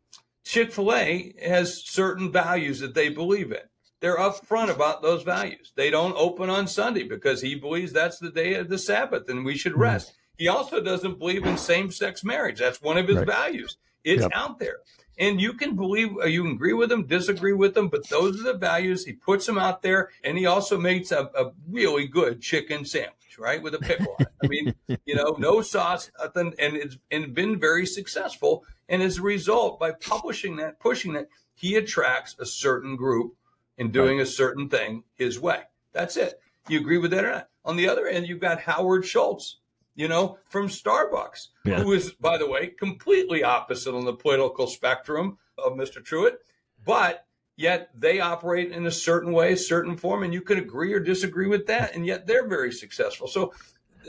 Chick 0.50 0.72
fil 0.72 0.92
A 0.92 1.32
has 1.40 1.84
certain 1.86 2.32
values 2.32 2.80
that 2.80 2.94
they 2.94 3.08
believe 3.08 3.52
in. 3.52 3.62
They're 4.00 4.18
upfront 4.18 4.74
about 4.74 5.00
those 5.00 5.22
values. 5.22 5.72
They 5.76 5.90
don't 5.90 6.16
open 6.16 6.50
on 6.50 6.66
Sunday 6.66 7.04
because 7.04 7.40
he 7.40 7.54
believes 7.54 7.92
that's 7.92 8.18
the 8.18 8.30
day 8.30 8.54
of 8.54 8.68
the 8.68 8.78
Sabbath 8.78 9.28
and 9.28 9.44
we 9.44 9.56
should 9.56 9.78
rest. 9.78 10.12
He 10.38 10.48
also 10.48 10.82
doesn't 10.82 11.20
believe 11.20 11.46
in 11.46 11.56
same 11.56 11.92
sex 11.92 12.24
marriage. 12.24 12.58
That's 12.58 12.82
one 12.82 12.98
of 12.98 13.06
his 13.06 13.18
right. 13.18 13.26
values. 13.28 13.76
It's 14.02 14.22
yep. 14.22 14.32
out 14.34 14.58
there. 14.58 14.78
And 15.18 15.40
you 15.40 15.52
can 15.52 15.76
believe, 15.76 16.16
uh, 16.20 16.24
you 16.24 16.42
can 16.42 16.52
agree 16.52 16.72
with 16.72 16.88
them, 16.88 17.06
disagree 17.06 17.52
with 17.52 17.74
them, 17.74 17.88
but 17.88 18.08
those 18.08 18.40
are 18.40 18.52
the 18.52 18.58
values. 18.58 19.04
He 19.04 19.12
puts 19.12 19.46
them 19.46 19.58
out 19.58 19.82
there, 19.82 20.08
and 20.24 20.36
he 20.36 20.46
also 20.46 20.78
makes 20.78 21.12
a, 21.12 21.30
a 21.36 21.52
really 21.68 22.08
good 22.08 22.40
chicken 22.40 22.84
sandwich, 22.86 23.19
right, 23.40 23.62
with 23.62 23.74
a 23.74 23.78
pickle 23.78 24.14
on. 24.20 24.26
I 24.44 24.46
mean, 24.46 24.74
you 25.06 25.14
know, 25.14 25.34
no 25.38 25.62
sauce, 25.62 26.10
nothing, 26.18 26.54
and 26.58 26.76
it's 26.76 26.96
and 27.10 27.34
been 27.34 27.58
very 27.58 27.86
successful. 27.86 28.64
And 28.88 29.02
as 29.02 29.18
a 29.18 29.22
result, 29.22 29.80
by 29.80 29.92
publishing 29.92 30.56
that, 30.56 30.78
pushing 30.78 31.14
that, 31.14 31.28
he 31.54 31.76
attracts 31.76 32.36
a 32.38 32.46
certain 32.46 32.96
group 32.96 33.34
in 33.78 33.90
doing 33.90 34.18
right. 34.18 34.26
a 34.26 34.30
certain 34.30 34.68
thing 34.68 35.04
his 35.16 35.40
way. 35.40 35.62
That's 35.92 36.16
it. 36.16 36.40
You 36.68 36.78
agree 36.80 36.98
with 36.98 37.10
that 37.12 37.24
or 37.24 37.30
not? 37.30 37.48
On 37.64 37.76
the 37.76 37.88
other 37.88 38.06
end, 38.06 38.26
you've 38.26 38.40
got 38.40 38.60
Howard 38.60 39.04
Schultz, 39.04 39.58
you 39.94 40.08
know, 40.08 40.38
from 40.48 40.68
Starbucks, 40.68 41.48
yeah. 41.64 41.80
who 41.82 41.92
is, 41.92 42.12
by 42.12 42.38
the 42.38 42.48
way, 42.48 42.68
completely 42.68 43.42
opposite 43.42 43.94
on 43.94 44.04
the 44.04 44.12
political 44.12 44.66
spectrum 44.66 45.38
of 45.58 45.72
Mr. 45.72 46.04
Truett, 46.04 46.38
but 46.84 47.26
yet 47.60 47.90
they 47.94 48.20
operate 48.20 48.72
in 48.72 48.86
a 48.86 48.90
certain 48.90 49.32
way, 49.32 49.52
a 49.52 49.56
certain 49.56 49.96
form, 49.96 50.22
and 50.22 50.32
you 50.32 50.40
can 50.40 50.58
agree 50.58 50.94
or 50.94 51.00
disagree 51.00 51.46
with 51.46 51.66
that, 51.66 51.94
and 51.94 52.06
yet 52.06 52.26
they're 52.26 52.48
very 52.48 52.72
successful. 52.72 53.28
So 53.28 53.52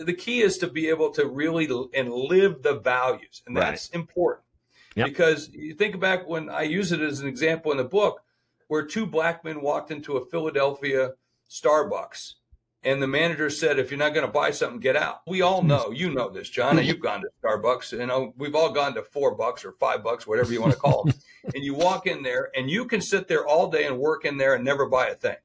the 0.01 0.13
key 0.13 0.41
is 0.41 0.57
to 0.59 0.67
be 0.67 0.87
able 0.87 1.11
to 1.11 1.27
really 1.27 1.69
and 1.93 2.13
live 2.13 2.63
the 2.63 2.79
values, 2.79 3.43
and 3.45 3.55
that's 3.55 3.89
right. 3.91 3.99
important. 3.99 4.45
Yep. 4.95 5.07
Because 5.07 5.49
you 5.49 5.73
think 5.73 5.99
back 5.99 6.27
when 6.27 6.49
I 6.49 6.63
use 6.63 6.91
it 6.91 7.01
as 7.01 7.19
an 7.19 7.27
example 7.27 7.71
in 7.71 7.77
the 7.77 7.83
book, 7.83 8.21
where 8.67 8.85
two 8.85 9.05
black 9.05 9.43
men 9.43 9.61
walked 9.61 9.91
into 9.91 10.15
a 10.15 10.25
Philadelphia 10.25 11.11
Starbucks 11.49 12.35
and 12.83 13.01
the 13.01 13.07
manager 13.07 13.49
said, 13.49 13.77
if 13.77 13.91
you're 13.91 13.99
not 13.99 14.13
going 14.13 14.25
to 14.25 14.31
buy 14.31 14.49
something, 14.49 14.79
get 14.79 14.95
out. 14.95 15.21
We 15.27 15.41
all 15.41 15.61
know, 15.61 15.91
you 15.91 16.09
know 16.11 16.29
this, 16.29 16.49
John, 16.49 16.83
you've 16.83 16.99
gone 16.99 17.21
to 17.21 17.29
Starbucks. 17.43 17.91
You 17.91 18.07
know, 18.07 18.33
we've 18.37 18.55
all 18.55 18.71
gone 18.71 18.95
to 18.95 19.03
four 19.03 19.35
bucks 19.35 19.63
or 19.63 19.73
five 19.73 20.03
bucks, 20.03 20.25
whatever 20.25 20.51
you 20.51 20.61
want 20.61 20.73
to 20.73 20.79
call 20.79 21.07
it. 21.07 21.15
and 21.55 21.63
you 21.63 21.75
walk 21.75 22.07
in 22.07 22.23
there 22.23 22.49
and 22.55 22.69
you 22.69 22.85
can 22.85 22.99
sit 22.99 23.27
there 23.27 23.45
all 23.45 23.69
day 23.69 23.85
and 23.85 23.99
work 23.99 24.25
in 24.25 24.37
there 24.37 24.55
and 24.55 24.65
never 24.65 24.87
buy 24.87 25.07
a 25.07 25.15
thing. 25.15 25.35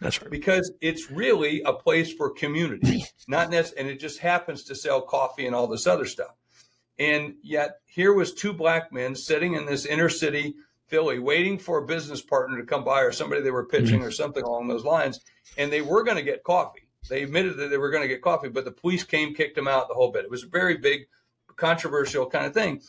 That's 0.00 0.20
right. 0.22 0.30
Because 0.30 0.72
it's 0.80 1.10
really 1.10 1.62
a 1.62 1.72
place 1.72 2.12
for 2.12 2.30
community, 2.30 3.04
not 3.28 3.50
necessarily, 3.50 3.90
and 3.90 3.96
it 3.96 4.00
just 4.00 4.20
happens 4.20 4.62
to 4.64 4.76
sell 4.76 5.00
coffee 5.00 5.46
and 5.46 5.56
all 5.56 5.66
this 5.66 5.86
other 5.88 6.04
stuff. 6.04 6.34
And 6.98 7.34
yet 7.42 7.80
here 7.86 8.12
was 8.12 8.32
two 8.32 8.52
black 8.52 8.92
men 8.92 9.14
sitting 9.14 9.54
in 9.54 9.66
this 9.66 9.86
inner 9.86 10.08
city 10.08 10.54
Philly 10.88 11.18
waiting 11.18 11.58
for 11.58 11.78
a 11.78 11.86
business 11.86 12.22
partner 12.22 12.58
to 12.58 12.66
come 12.66 12.84
by 12.84 13.02
or 13.02 13.12
somebody 13.12 13.42
they 13.42 13.50
were 13.50 13.66
pitching 13.66 13.98
mm-hmm. 13.98 14.08
or 14.08 14.10
something 14.10 14.42
along 14.42 14.68
those 14.68 14.84
lines. 14.84 15.20
And 15.58 15.72
they 15.72 15.82
were 15.82 16.04
going 16.04 16.16
to 16.16 16.22
get 16.22 16.44
coffee. 16.44 16.88
They 17.08 17.22
admitted 17.22 17.56
that 17.56 17.70
they 17.70 17.78
were 17.78 17.90
going 17.90 18.02
to 18.02 18.08
get 18.08 18.22
coffee, 18.22 18.48
but 18.48 18.64
the 18.64 18.72
police 18.72 19.04
came, 19.04 19.34
kicked 19.34 19.56
them 19.56 19.68
out 19.68 19.88
the 19.88 19.94
whole 19.94 20.10
bit. 20.10 20.24
It 20.24 20.30
was 20.30 20.44
a 20.44 20.48
very 20.48 20.76
big, 20.76 21.06
controversial 21.56 22.26
kind 22.26 22.46
of 22.46 22.54
thing. 22.54 22.82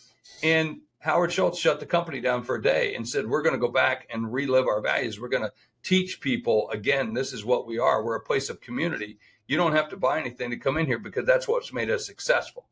And 0.43 0.81
Howard 0.99 1.31
Schultz 1.31 1.59
shut 1.59 1.79
the 1.79 1.85
company 1.85 2.19
down 2.19 2.43
for 2.43 2.55
a 2.55 2.61
day 2.61 2.95
and 2.95 3.07
said, 3.07 3.27
We're 3.27 3.43
going 3.43 3.53
to 3.53 3.59
go 3.59 3.71
back 3.71 4.07
and 4.09 4.33
relive 4.33 4.67
our 4.67 4.81
values. 4.81 5.19
We're 5.19 5.29
going 5.29 5.43
to 5.43 5.53
teach 5.83 6.19
people 6.19 6.69
again, 6.71 7.13
this 7.13 7.31
is 7.31 7.45
what 7.45 7.67
we 7.67 7.77
are. 7.79 8.03
We're 8.03 8.15
a 8.15 8.21
place 8.21 8.49
of 8.49 8.59
community. 8.59 9.17
You 9.47 9.57
don't 9.57 9.75
have 9.75 9.89
to 9.89 9.97
buy 9.97 10.19
anything 10.19 10.49
to 10.49 10.57
come 10.57 10.77
in 10.77 10.85
here 10.85 10.99
because 10.99 11.25
that's 11.25 11.47
what's 11.47 11.71
made 11.71 11.89
us 11.89 12.05
successful 12.05 12.67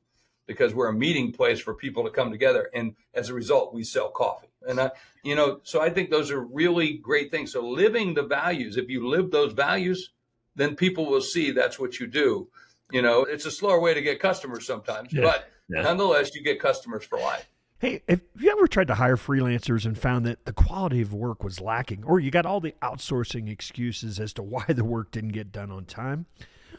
because 0.48 0.74
we're 0.74 0.89
a 0.89 0.94
meeting 0.94 1.32
place 1.32 1.60
for 1.60 1.74
people 1.74 2.03
to 2.03 2.10
come 2.10 2.32
together. 2.32 2.70
And 2.74 2.96
as 3.13 3.29
a 3.29 3.34
result, 3.34 3.74
we 3.74 3.84
sell 3.84 4.10
coffee. 4.10 4.48
And 4.67 4.79
I, 4.79 4.91
you 5.24 5.36
know, 5.36 5.60
so 5.63 5.81
I 5.81 5.89
think 5.89 6.10
those 6.10 6.31
are 6.31 6.41
really 6.41 6.93
great 6.93 7.31
things. 7.31 7.51
So 7.51 7.67
living 7.67 8.13
the 8.13 8.24
values, 8.24 8.77
if 8.77 8.89
you 8.89 9.07
live 9.07 9.31
those 9.31 9.53
values, 9.53 10.12
then 10.55 10.75
people 10.75 11.05
will 11.05 11.22
see 11.22 11.51
that's 11.51 11.79
what 11.79 12.00
you 12.00 12.07
do. 12.07 12.48
You 12.91 13.01
know, 13.01 13.24
it's 13.24 13.45
a 13.45 13.51
slower 13.51 13.79
way 13.79 13.93
to 13.93 14.01
get 14.01 14.19
customers 14.19 14.65
sometimes, 14.65 15.12
yeah. 15.12 15.22
but 15.22 15.50
yeah. 15.69 15.81
nonetheless, 15.81 16.36
you 16.36 16.43
get 16.43 16.60
customers 16.60 17.03
for 17.03 17.19
life. 17.19 17.50
Hey, 17.79 18.01
have 18.07 18.22
you 18.39 18.51
ever 18.51 18.67
tried 18.67 18.88
to 18.88 18.95
hire 18.95 19.17
freelancers 19.17 19.86
and 19.86 19.98
found 19.98 20.25
that 20.25 20.45
the 20.45 20.53
quality 20.53 21.01
of 21.01 21.13
work 21.13 21.43
was 21.43 21.60
lacking, 21.60 22.03
or 22.05 22.19
you 22.19 22.31
got 22.31 22.45
all 22.45 22.62
the 22.62 22.74
outsourcing 22.81 23.50
excuses 23.50 24.19
as 24.19 24.31
to 24.34 24.43
why 24.43 24.63
the 24.69 24.86
work 24.86 25.12
didn't 25.12 25.34
get 25.34 25.51
done 25.51 25.72
on 25.72 25.86
time? 25.86 26.25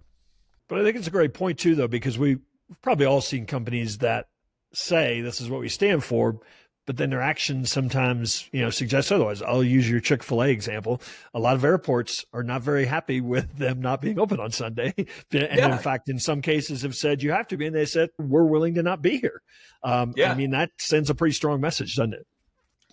But 0.69 0.81
I 0.81 0.85
think 0.85 0.97
it's 0.97 1.09
a 1.09 1.11
great 1.11 1.35
point, 1.35 1.59
too, 1.59 1.75
though, 1.75 1.89
because 1.89 2.19
we've 2.19 2.41
probably 2.81 3.05
all 3.07 3.21
seen 3.21 3.47
companies 3.47 3.99
that 3.99 4.29
say 4.73 5.21
this 5.21 5.41
is 5.41 5.51
what 5.51 5.61
we 5.61 5.69
stand 5.69 6.05
for, 6.05 6.41
but 6.87 6.97
then 6.97 7.11
their 7.11 7.23
actions 7.23 7.71
sometimes, 7.71 8.49
you 8.53 8.61
know, 8.61 8.71
suggest 8.71 9.13
otherwise. 9.13 9.41
I'll 9.41 9.63
use 9.63 9.89
your 9.89 10.01
Chick 10.01 10.23
fil 10.23 10.43
A 10.43 10.49
example. 10.49 11.01
A 11.33 11.39
lot 11.39 11.55
of 11.55 11.65
airports 11.65 12.25
are 12.33 12.43
not 12.43 12.63
very 12.63 12.87
happy 12.87 13.21
with 13.33 13.57
them 13.57 13.81
not 13.81 14.01
being 14.01 14.19
open 14.19 14.41
on 14.41 14.51
Sunday. 14.51 14.93
and 14.97 15.09
yeah. 15.31 15.73
in 15.73 15.79
fact, 15.79 16.09
in 16.09 16.19
some 16.19 16.43
cases 16.43 16.83
have 16.83 16.95
said 16.95 17.23
you 17.23 17.33
have 17.33 17.49
to 17.49 17.57
be. 17.57 17.67
And 17.67 17.77
they 17.77 17.87
said, 17.87 18.11
we're 18.19 18.45
willing 18.45 18.75
to 18.75 18.83
not 18.83 19.01
be 19.01 19.19
here. 19.19 19.43
Um, 19.85 20.13
yeah. 20.17 20.33
I 20.33 20.35
mean, 20.35 20.51
that 20.51 20.71
sends 20.79 21.11
a 21.11 21.15
pretty 21.15 21.35
strong 21.35 21.61
message, 21.61 21.97
doesn't 21.97 22.15
it? 22.15 22.27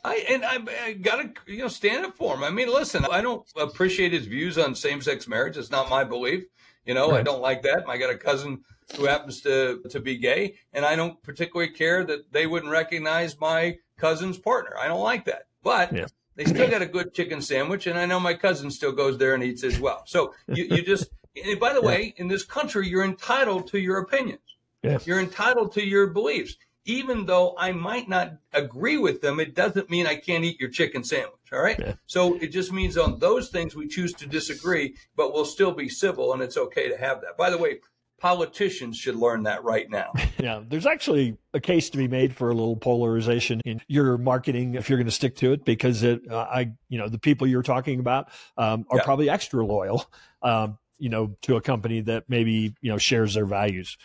I 0.03 0.25
and 0.29 0.45
I, 0.45 0.59
I 0.85 0.93
got 0.93 1.21
to 1.21 1.51
you 1.51 1.59
know 1.59 1.67
stand 1.67 2.05
up 2.05 2.15
for 2.15 2.33
him. 2.33 2.43
I 2.43 2.49
mean, 2.49 2.69
listen, 2.69 3.05
I 3.11 3.19
don't 3.19 3.45
appreciate 3.57 4.13
his 4.13 4.27
views 4.27 4.57
on 4.57 4.73
same 4.73 5.01
sex 5.01 5.27
marriage. 5.27 5.57
It's 5.57 5.71
not 5.71 5.89
my 5.89 6.05
belief. 6.05 6.45
You 6.85 6.93
know, 6.93 7.11
right. 7.11 7.19
I 7.19 7.23
don't 7.23 7.41
like 7.41 7.63
that. 7.63 7.83
I 7.87 7.97
got 7.97 8.09
a 8.09 8.17
cousin 8.17 8.63
who 8.95 9.05
happens 9.05 9.41
to, 9.41 9.81
to 9.89 9.99
be 9.99 10.17
gay, 10.17 10.55
and 10.73 10.85
I 10.85 10.95
don't 10.95 11.21
particularly 11.23 11.71
care 11.71 12.03
that 12.03 12.31
they 12.31 12.47
wouldn't 12.47 12.71
recognize 12.71 13.39
my 13.39 13.77
cousin's 13.97 14.37
partner. 14.37 14.75
I 14.77 14.87
don't 14.87 15.01
like 15.01 15.25
that. 15.25 15.47
But 15.61 15.93
yeah. 15.93 16.05
they 16.35 16.45
still 16.45 16.69
got 16.69 16.81
a 16.81 16.85
good 16.85 17.13
chicken 17.13 17.41
sandwich, 17.41 17.87
and 17.87 17.99
I 17.99 18.05
know 18.05 18.19
my 18.19 18.33
cousin 18.33 18.71
still 18.71 18.91
goes 18.91 19.17
there 19.17 19.35
and 19.35 19.43
eats 19.43 19.63
as 19.63 19.79
well. 19.79 20.03
So 20.05 20.33
you, 20.47 20.65
you 20.65 20.81
just, 20.81 21.09
and 21.35 21.59
by 21.59 21.73
the 21.73 21.81
way, 21.81 22.13
in 22.17 22.27
this 22.27 22.43
country, 22.43 22.87
you're 22.87 23.03
entitled 23.03 23.67
to 23.67 23.79
your 23.79 23.99
opinions. 23.99 24.41
Yeah. 24.81 24.99
You're 25.05 25.19
entitled 25.19 25.73
to 25.73 25.85
your 25.85 26.07
beliefs. 26.07 26.55
Even 26.85 27.25
though 27.25 27.53
I 27.57 27.71
might 27.73 28.09
not 28.09 28.37
agree 28.53 28.97
with 28.97 29.21
them, 29.21 29.39
it 29.39 29.53
doesn't 29.53 29.89
mean 29.91 30.07
I 30.07 30.15
can't 30.15 30.43
eat 30.43 30.59
your 30.59 30.69
chicken 30.69 31.03
sandwich. 31.03 31.33
All 31.51 31.61
right. 31.61 31.77
Yeah. 31.77 31.93
So 32.07 32.35
it 32.35 32.47
just 32.47 32.71
means 32.71 32.97
on 32.97 33.19
those 33.19 33.49
things 33.49 33.75
we 33.75 33.87
choose 33.87 34.13
to 34.13 34.25
disagree, 34.25 34.95
but 35.15 35.33
we'll 35.33 35.45
still 35.45 35.71
be 35.71 35.89
civil 35.89 36.33
and 36.33 36.41
it's 36.41 36.57
okay 36.57 36.89
to 36.89 36.97
have 36.97 37.21
that. 37.21 37.37
By 37.37 37.49
the 37.51 37.57
way, 37.57 37.81
politicians 38.19 38.97
should 38.97 39.15
learn 39.15 39.43
that 39.43 39.63
right 39.63 39.89
now. 39.89 40.13
Yeah, 40.39 40.61
there's 40.65 40.85
actually 40.85 41.37
a 41.53 41.59
case 41.59 41.89
to 41.89 41.97
be 41.97 42.07
made 42.07 42.33
for 42.33 42.49
a 42.49 42.53
little 42.53 42.77
polarization 42.77 43.59
in 43.65 43.81
your 43.89 44.17
marketing 44.17 44.75
if 44.75 44.89
you're 44.89 44.97
going 44.97 45.05
to 45.05 45.11
stick 45.11 45.35
to 45.37 45.51
it, 45.51 45.65
because 45.65 46.01
it, 46.01 46.21
uh, 46.31 46.47
I, 46.49 46.71
you 46.87 46.97
know, 46.97 47.09
the 47.09 47.19
people 47.19 47.45
you're 47.45 47.61
talking 47.61 47.99
about 47.99 48.29
um, 48.57 48.85
are 48.89 48.99
yeah. 48.99 49.03
probably 49.03 49.29
extra 49.29 49.65
loyal, 49.65 50.05
um, 50.41 50.77
you 50.97 51.09
know, 51.09 51.35
to 51.41 51.57
a 51.57 51.61
company 51.61 51.99
that 52.01 52.23
maybe 52.29 52.73
you 52.79 52.89
know 52.89 52.97
shares 52.97 53.33
their 53.33 53.45
values. 53.45 53.97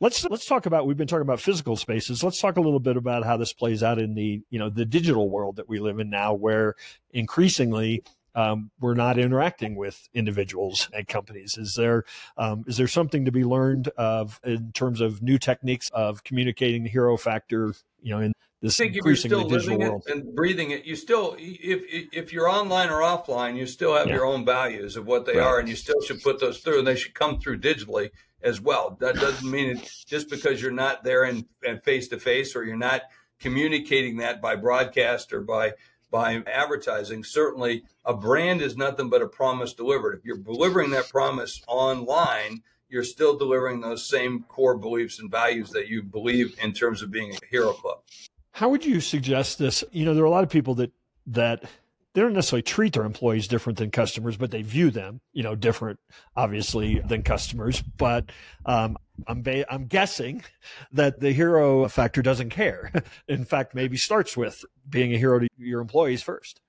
Let's 0.00 0.24
let's 0.24 0.46
talk 0.46 0.64
about. 0.64 0.86
We've 0.86 0.96
been 0.96 1.06
talking 1.06 1.22
about 1.22 1.40
physical 1.40 1.76
spaces. 1.76 2.24
Let's 2.24 2.40
talk 2.40 2.56
a 2.56 2.62
little 2.62 2.80
bit 2.80 2.96
about 2.96 3.24
how 3.24 3.36
this 3.36 3.52
plays 3.52 3.82
out 3.82 3.98
in 3.98 4.14
the 4.14 4.42
you 4.48 4.58
know 4.58 4.70
the 4.70 4.86
digital 4.86 5.28
world 5.28 5.56
that 5.56 5.68
we 5.68 5.78
live 5.78 5.98
in 5.98 6.08
now, 6.08 6.32
where 6.32 6.74
increasingly 7.10 8.02
um, 8.34 8.70
we're 8.80 8.94
not 8.94 9.18
interacting 9.18 9.76
with 9.76 10.08
individuals 10.14 10.88
and 10.92 11.06
companies. 11.06 11.56
Is 11.58 11.74
there 11.74 12.04
um, 12.36 12.64
is 12.66 12.76
there 12.76 12.88
something 12.88 13.24
to 13.24 13.32
be 13.32 13.44
learned 13.44 13.88
of 13.88 14.40
in 14.44 14.72
terms 14.72 15.00
of 15.00 15.22
new 15.22 15.38
techniques 15.38 15.90
of 15.90 16.24
communicating 16.24 16.84
the 16.84 16.90
hero 16.90 17.16
factor? 17.16 17.74
You 18.00 18.14
know, 18.14 18.20
in 18.20 18.32
this 18.60 18.78
I 18.80 18.84
think 18.84 18.96
if 18.96 19.04
you're 19.04 19.16
still 19.16 19.46
living 19.46 19.80
world? 19.80 20.04
it 20.06 20.12
and 20.12 20.34
breathing 20.34 20.70
it, 20.70 20.84
you 20.84 20.96
still 20.96 21.36
if 21.38 21.82
if 22.12 22.32
you're 22.32 22.48
online 22.48 22.88
or 22.90 23.00
offline, 23.00 23.56
you 23.56 23.66
still 23.66 23.94
have 23.94 24.08
yeah. 24.08 24.14
your 24.14 24.26
own 24.26 24.44
values 24.44 24.96
of 24.96 25.06
what 25.06 25.26
they 25.26 25.36
right. 25.36 25.46
are, 25.46 25.58
and 25.58 25.68
you 25.68 25.76
still 25.76 26.00
should 26.00 26.22
put 26.22 26.40
those 26.40 26.58
through, 26.60 26.78
and 26.78 26.86
they 26.86 26.96
should 26.96 27.14
come 27.14 27.38
through 27.38 27.60
digitally 27.60 28.10
as 28.42 28.60
well. 28.60 28.96
That 29.00 29.16
doesn't 29.16 29.48
mean 29.48 29.70
it 29.70 29.90
just 30.06 30.28
because 30.28 30.60
you're 30.60 30.72
not 30.72 31.04
there 31.04 31.24
and 31.24 31.44
face 31.84 32.08
to 32.08 32.18
face 32.18 32.56
or 32.56 32.64
you're 32.64 32.76
not 32.76 33.02
communicating 33.40 34.18
that 34.18 34.40
by 34.40 34.56
broadcast 34.56 35.32
or 35.32 35.42
by 35.42 35.74
by 36.12 36.42
advertising. 36.46 37.24
Certainly, 37.24 37.82
a 38.04 38.14
brand 38.14 38.60
is 38.60 38.76
nothing 38.76 39.08
but 39.10 39.22
a 39.22 39.26
promise 39.26 39.72
delivered. 39.72 40.16
If 40.16 40.24
you're 40.24 40.36
delivering 40.36 40.90
that 40.90 41.08
promise 41.08 41.60
online, 41.66 42.62
you're 42.88 43.02
still 43.02 43.36
delivering 43.36 43.80
those 43.80 44.06
same 44.06 44.44
core 44.44 44.76
beliefs 44.76 45.18
and 45.18 45.30
values 45.30 45.70
that 45.70 45.88
you 45.88 46.02
believe 46.02 46.56
in 46.62 46.74
terms 46.74 47.02
of 47.02 47.10
being 47.10 47.32
a 47.32 47.46
hero 47.50 47.72
club. 47.72 48.00
How 48.52 48.68
would 48.68 48.84
you 48.84 49.00
suggest 49.00 49.58
this? 49.58 49.82
You 49.90 50.04
know, 50.04 50.14
there 50.14 50.22
are 50.22 50.26
a 50.26 50.30
lot 50.30 50.44
of 50.44 50.50
people 50.50 50.74
that 50.76 50.92
that 51.26 51.64
they 52.14 52.20
don't 52.20 52.34
necessarily 52.34 52.62
treat 52.62 52.92
their 52.92 53.04
employees 53.04 53.48
different 53.48 53.78
than 53.78 53.90
customers, 53.90 54.36
but 54.36 54.50
they 54.50 54.60
view 54.60 54.90
them, 54.90 55.22
you 55.32 55.42
know, 55.42 55.54
different, 55.54 55.98
obviously, 56.36 56.98
than 56.98 57.22
customers. 57.22 57.80
But 57.80 58.26
um, 58.66 58.98
I'm 59.26 59.42
ba- 59.42 59.72
I'm 59.72 59.86
guessing 59.86 60.42
that 60.92 61.20
the 61.20 61.32
hero 61.32 61.88
factor 61.88 62.22
doesn't 62.22 62.50
care. 62.50 62.92
In 63.28 63.44
fact, 63.44 63.74
maybe 63.74 63.96
starts 63.96 64.36
with 64.36 64.64
being 64.88 65.14
a 65.14 65.18
hero 65.18 65.38
to 65.38 65.48
your 65.58 65.80
employees 65.80 66.22
first. 66.22 66.60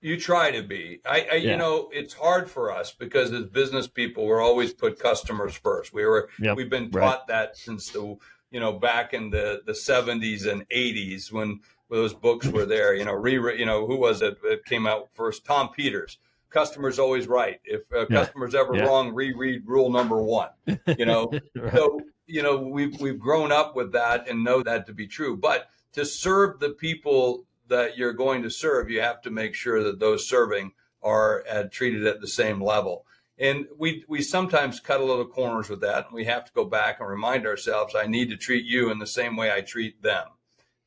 You 0.00 0.18
try 0.18 0.50
to 0.50 0.62
be. 0.62 1.00
I, 1.06 1.28
I 1.30 1.34
yeah. 1.36 1.52
you 1.52 1.56
know, 1.56 1.88
it's 1.92 2.12
hard 2.12 2.50
for 2.50 2.72
us 2.72 2.92
because 2.92 3.30
as 3.32 3.44
business 3.44 3.86
people, 3.86 4.26
we're 4.26 4.42
always 4.42 4.72
put 4.72 4.98
customers 4.98 5.54
first. 5.54 5.94
We 5.94 6.04
were 6.04 6.28
yep. 6.40 6.56
we've 6.56 6.70
been 6.70 6.90
taught 6.90 7.18
right. 7.20 7.26
that 7.28 7.56
since 7.56 7.90
the 7.90 8.16
you 8.50 8.60
know 8.60 8.72
back 8.72 9.14
in 9.14 9.30
the 9.30 9.62
the 9.64 9.72
70s 9.72 10.50
and 10.50 10.68
80s 10.70 11.30
when 11.30 11.60
those 11.88 12.14
books 12.14 12.48
were 12.48 12.66
there. 12.66 12.94
You 12.94 13.04
know, 13.04 13.14
re 13.14 13.34
you 13.56 13.66
know 13.66 13.86
who 13.86 13.96
was 13.96 14.22
it 14.22 14.42
that 14.42 14.64
came 14.64 14.86
out 14.86 15.10
first? 15.14 15.44
Tom 15.44 15.68
Peters. 15.68 16.18
Customers 16.52 16.98
always 16.98 17.26
right. 17.26 17.60
If 17.64 17.82
a 17.92 18.06
yeah. 18.10 18.24
customer's 18.24 18.54
ever 18.54 18.74
yeah. 18.74 18.84
wrong, 18.84 19.14
reread 19.14 19.62
rule 19.66 19.90
number 19.90 20.22
one. 20.22 20.50
You 20.98 21.06
know, 21.06 21.32
right. 21.56 21.72
so 21.72 22.00
you 22.26 22.42
know 22.42 22.58
we've 22.58 23.00
we've 23.00 23.18
grown 23.18 23.52
up 23.52 23.74
with 23.74 23.92
that 23.92 24.28
and 24.28 24.44
know 24.44 24.62
that 24.62 24.86
to 24.86 24.92
be 24.92 25.06
true. 25.06 25.36
But 25.36 25.68
to 25.92 26.04
serve 26.04 26.60
the 26.60 26.70
people 26.70 27.44
that 27.68 27.96
you're 27.96 28.12
going 28.12 28.42
to 28.42 28.50
serve, 28.50 28.90
you 28.90 29.00
have 29.00 29.22
to 29.22 29.30
make 29.30 29.54
sure 29.54 29.82
that 29.84 29.98
those 29.98 30.28
serving 30.28 30.72
are 31.02 31.44
uh, 31.50 31.64
treated 31.70 32.06
at 32.06 32.20
the 32.20 32.28
same 32.28 32.62
level. 32.62 33.06
And 33.38 33.66
we 33.76 34.04
we 34.08 34.22
sometimes 34.22 34.78
cut 34.78 35.00
a 35.00 35.04
little 35.04 35.26
corners 35.26 35.68
with 35.68 35.80
that. 35.80 36.06
And 36.06 36.14
we 36.14 36.26
have 36.26 36.44
to 36.44 36.52
go 36.52 36.64
back 36.64 37.00
and 37.00 37.08
remind 37.08 37.46
ourselves, 37.46 37.94
I 37.94 38.06
need 38.06 38.30
to 38.30 38.36
treat 38.36 38.64
you 38.64 38.90
in 38.90 38.98
the 38.98 39.06
same 39.06 39.36
way 39.36 39.50
I 39.50 39.62
treat 39.62 40.02
them 40.02 40.26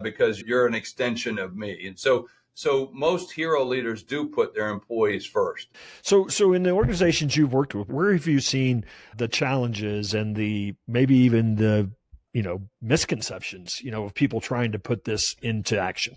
because 0.01 0.41
you're 0.41 0.67
an 0.67 0.75
extension 0.75 1.39
of 1.39 1.55
me. 1.55 1.88
And 1.88 2.00
so 2.00 2.27
so 2.55 2.89
most 2.93 3.31
hero 3.31 3.63
leaders 3.63 4.01
do 4.01 4.25
put 4.27 4.55
their 4.55 4.69
employees 4.69 5.25
first. 5.25 5.67
So 6.01 6.27
so 6.27 6.53
in 6.53 6.63
the 6.63 6.71
organizations 6.71 7.35
you've 7.35 7.53
worked 7.53 7.75
with, 7.75 7.89
where 7.89 8.13
have 8.13 8.25
you 8.25 8.39
seen 8.39 8.85
the 9.15 9.27
challenges 9.27 10.13
and 10.13 10.35
the 10.35 10.74
maybe 10.88 11.15
even 11.17 11.55
the 11.55 11.91
you 12.33 12.41
know 12.41 12.62
misconceptions, 12.81 13.81
you 13.81 13.91
know, 13.91 14.05
of 14.05 14.13
people 14.13 14.41
trying 14.41 14.71
to 14.71 14.79
put 14.79 15.03
this 15.03 15.35
into 15.41 15.79
action? 15.79 16.15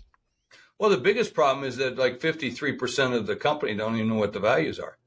Well, 0.79 0.89
the 0.89 0.97
biggest 0.97 1.33
problem 1.33 1.65
is 1.65 1.75
that 1.77 1.97
like 1.97 2.21
53% 2.21 3.13
of 3.13 3.27
the 3.27 3.35
company 3.35 3.75
don't 3.75 3.95
even 3.95 4.07
know 4.07 4.15
what 4.15 4.31
the 4.31 4.39
values 4.39 4.79
are. 4.79 4.97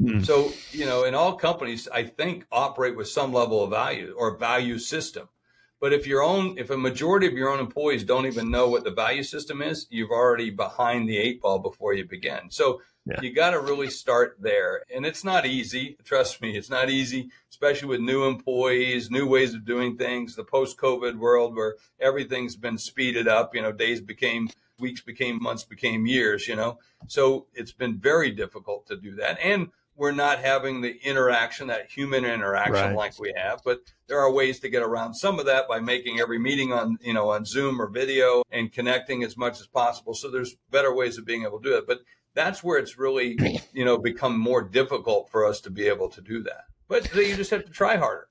Mm. 0.00 0.24
So, 0.24 0.52
you 0.70 0.86
know, 0.86 1.02
in 1.02 1.16
all 1.16 1.34
companies, 1.34 1.88
I 1.88 2.04
think 2.04 2.46
operate 2.52 2.96
with 2.96 3.08
some 3.08 3.32
level 3.32 3.64
of 3.64 3.70
value 3.70 4.14
or 4.16 4.36
value 4.36 4.78
system. 4.78 5.28
But 5.80 5.92
if 5.92 6.06
your 6.06 6.22
own, 6.22 6.58
if 6.58 6.70
a 6.70 6.76
majority 6.76 7.26
of 7.26 7.34
your 7.34 7.50
own 7.50 7.60
employees 7.60 8.02
don't 8.02 8.26
even 8.26 8.50
know 8.50 8.68
what 8.68 8.84
the 8.84 8.90
value 8.90 9.22
system 9.22 9.62
is, 9.62 9.86
you've 9.90 10.10
already 10.10 10.50
behind 10.50 11.08
the 11.08 11.16
eight 11.16 11.40
ball 11.40 11.60
before 11.60 11.94
you 11.94 12.04
begin. 12.04 12.50
So 12.50 12.80
yeah. 13.06 13.20
you 13.22 13.32
got 13.32 13.50
to 13.50 13.60
really 13.60 13.88
start 13.88 14.36
there. 14.40 14.82
And 14.92 15.06
it's 15.06 15.22
not 15.22 15.46
easy. 15.46 15.96
Trust 16.04 16.42
me, 16.42 16.56
it's 16.56 16.70
not 16.70 16.90
easy, 16.90 17.30
especially 17.50 17.88
with 17.88 18.00
new 18.00 18.24
employees, 18.24 19.10
new 19.10 19.26
ways 19.26 19.54
of 19.54 19.64
doing 19.64 19.96
things, 19.96 20.34
the 20.34 20.44
post 20.44 20.78
COVID 20.78 21.16
world 21.16 21.54
where 21.54 21.76
everything's 22.00 22.56
been 22.56 22.78
speeded 22.78 23.28
up. 23.28 23.54
You 23.54 23.62
know, 23.62 23.72
days 23.72 24.00
became 24.00 24.48
weeks 24.80 25.00
became 25.00 25.42
months 25.42 25.64
became 25.64 26.06
years, 26.06 26.48
you 26.48 26.56
know. 26.56 26.78
So 27.06 27.46
it's 27.54 27.72
been 27.72 27.98
very 27.98 28.30
difficult 28.30 28.86
to 28.88 28.96
do 28.96 29.14
that. 29.16 29.38
And 29.42 29.68
we're 29.98 30.12
not 30.12 30.38
having 30.38 30.80
the 30.80 30.96
interaction, 31.02 31.66
that 31.66 31.90
human 31.90 32.24
interaction 32.24 32.74
right. 32.74 32.94
like 32.94 33.18
we 33.18 33.32
have, 33.36 33.60
but 33.64 33.80
there 34.06 34.20
are 34.20 34.32
ways 34.32 34.60
to 34.60 34.68
get 34.68 34.82
around 34.82 35.14
some 35.14 35.40
of 35.40 35.46
that 35.46 35.68
by 35.68 35.80
making 35.80 36.20
every 36.20 36.38
meeting 36.38 36.72
on, 36.72 36.96
you 37.02 37.12
know, 37.12 37.30
on 37.30 37.44
Zoom 37.44 37.82
or 37.82 37.88
video 37.88 38.44
and 38.52 38.72
connecting 38.72 39.24
as 39.24 39.36
much 39.36 39.60
as 39.60 39.66
possible. 39.66 40.14
So 40.14 40.30
there's 40.30 40.56
better 40.70 40.94
ways 40.94 41.18
of 41.18 41.26
being 41.26 41.42
able 41.42 41.60
to 41.60 41.68
do 41.68 41.76
it. 41.76 41.86
But 41.86 41.98
that's 42.34 42.62
where 42.62 42.78
it's 42.78 42.96
really, 42.96 43.36
you 43.72 43.84
know, 43.84 43.98
become 43.98 44.38
more 44.38 44.62
difficult 44.62 45.30
for 45.30 45.44
us 45.44 45.60
to 45.62 45.70
be 45.70 45.88
able 45.88 46.08
to 46.10 46.20
do 46.20 46.44
that. 46.44 46.64
But 46.86 47.12
you 47.14 47.34
just 47.34 47.50
have 47.50 47.64
to 47.64 47.72
try 47.72 47.96
harder. 47.96 48.28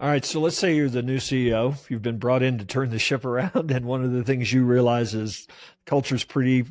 All 0.00 0.08
right, 0.08 0.24
so 0.24 0.40
let's 0.40 0.56
say 0.56 0.74
you're 0.74 0.88
the 0.88 1.02
new 1.02 1.18
CEO. 1.18 1.76
You've 1.90 2.00
been 2.00 2.16
brought 2.16 2.42
in 2.42 2.56
to 2.56 2.64
turn 2.64 2.88
the 2.88 2.98
ship 2.98 3.26
around, 3.26 3.70
and 3.70 3.84
one 3.84 4.02
of 4.02 4.12
the 4.12 4.24
things 4.24 4.50
you 4.50 4.64
realize 4.64 5.14
is 5.14 5.46
culture's 5.84 6.24
pretty, 6.24 6.64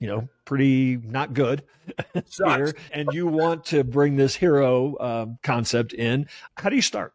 you 0.00 0.08
know, 0.08 0.28
pretty 0.44 0.96
not 0.96 1.34
good 1.34 1.62
here, 2.36 2.74
and 2.90 3.10
you 3.12 3.26
want 3.26 3.66
to 3.66 3.84
bring 3.84 4.16
this 4.16 4.34
hero 4.34 4.98
um, 4.98 5.38
concept 5.42 5.92
in. 5.92 6.26
How 6.56 6.70
do 6.70 6.76
you 6.76 6.82
start? 6.82 7.12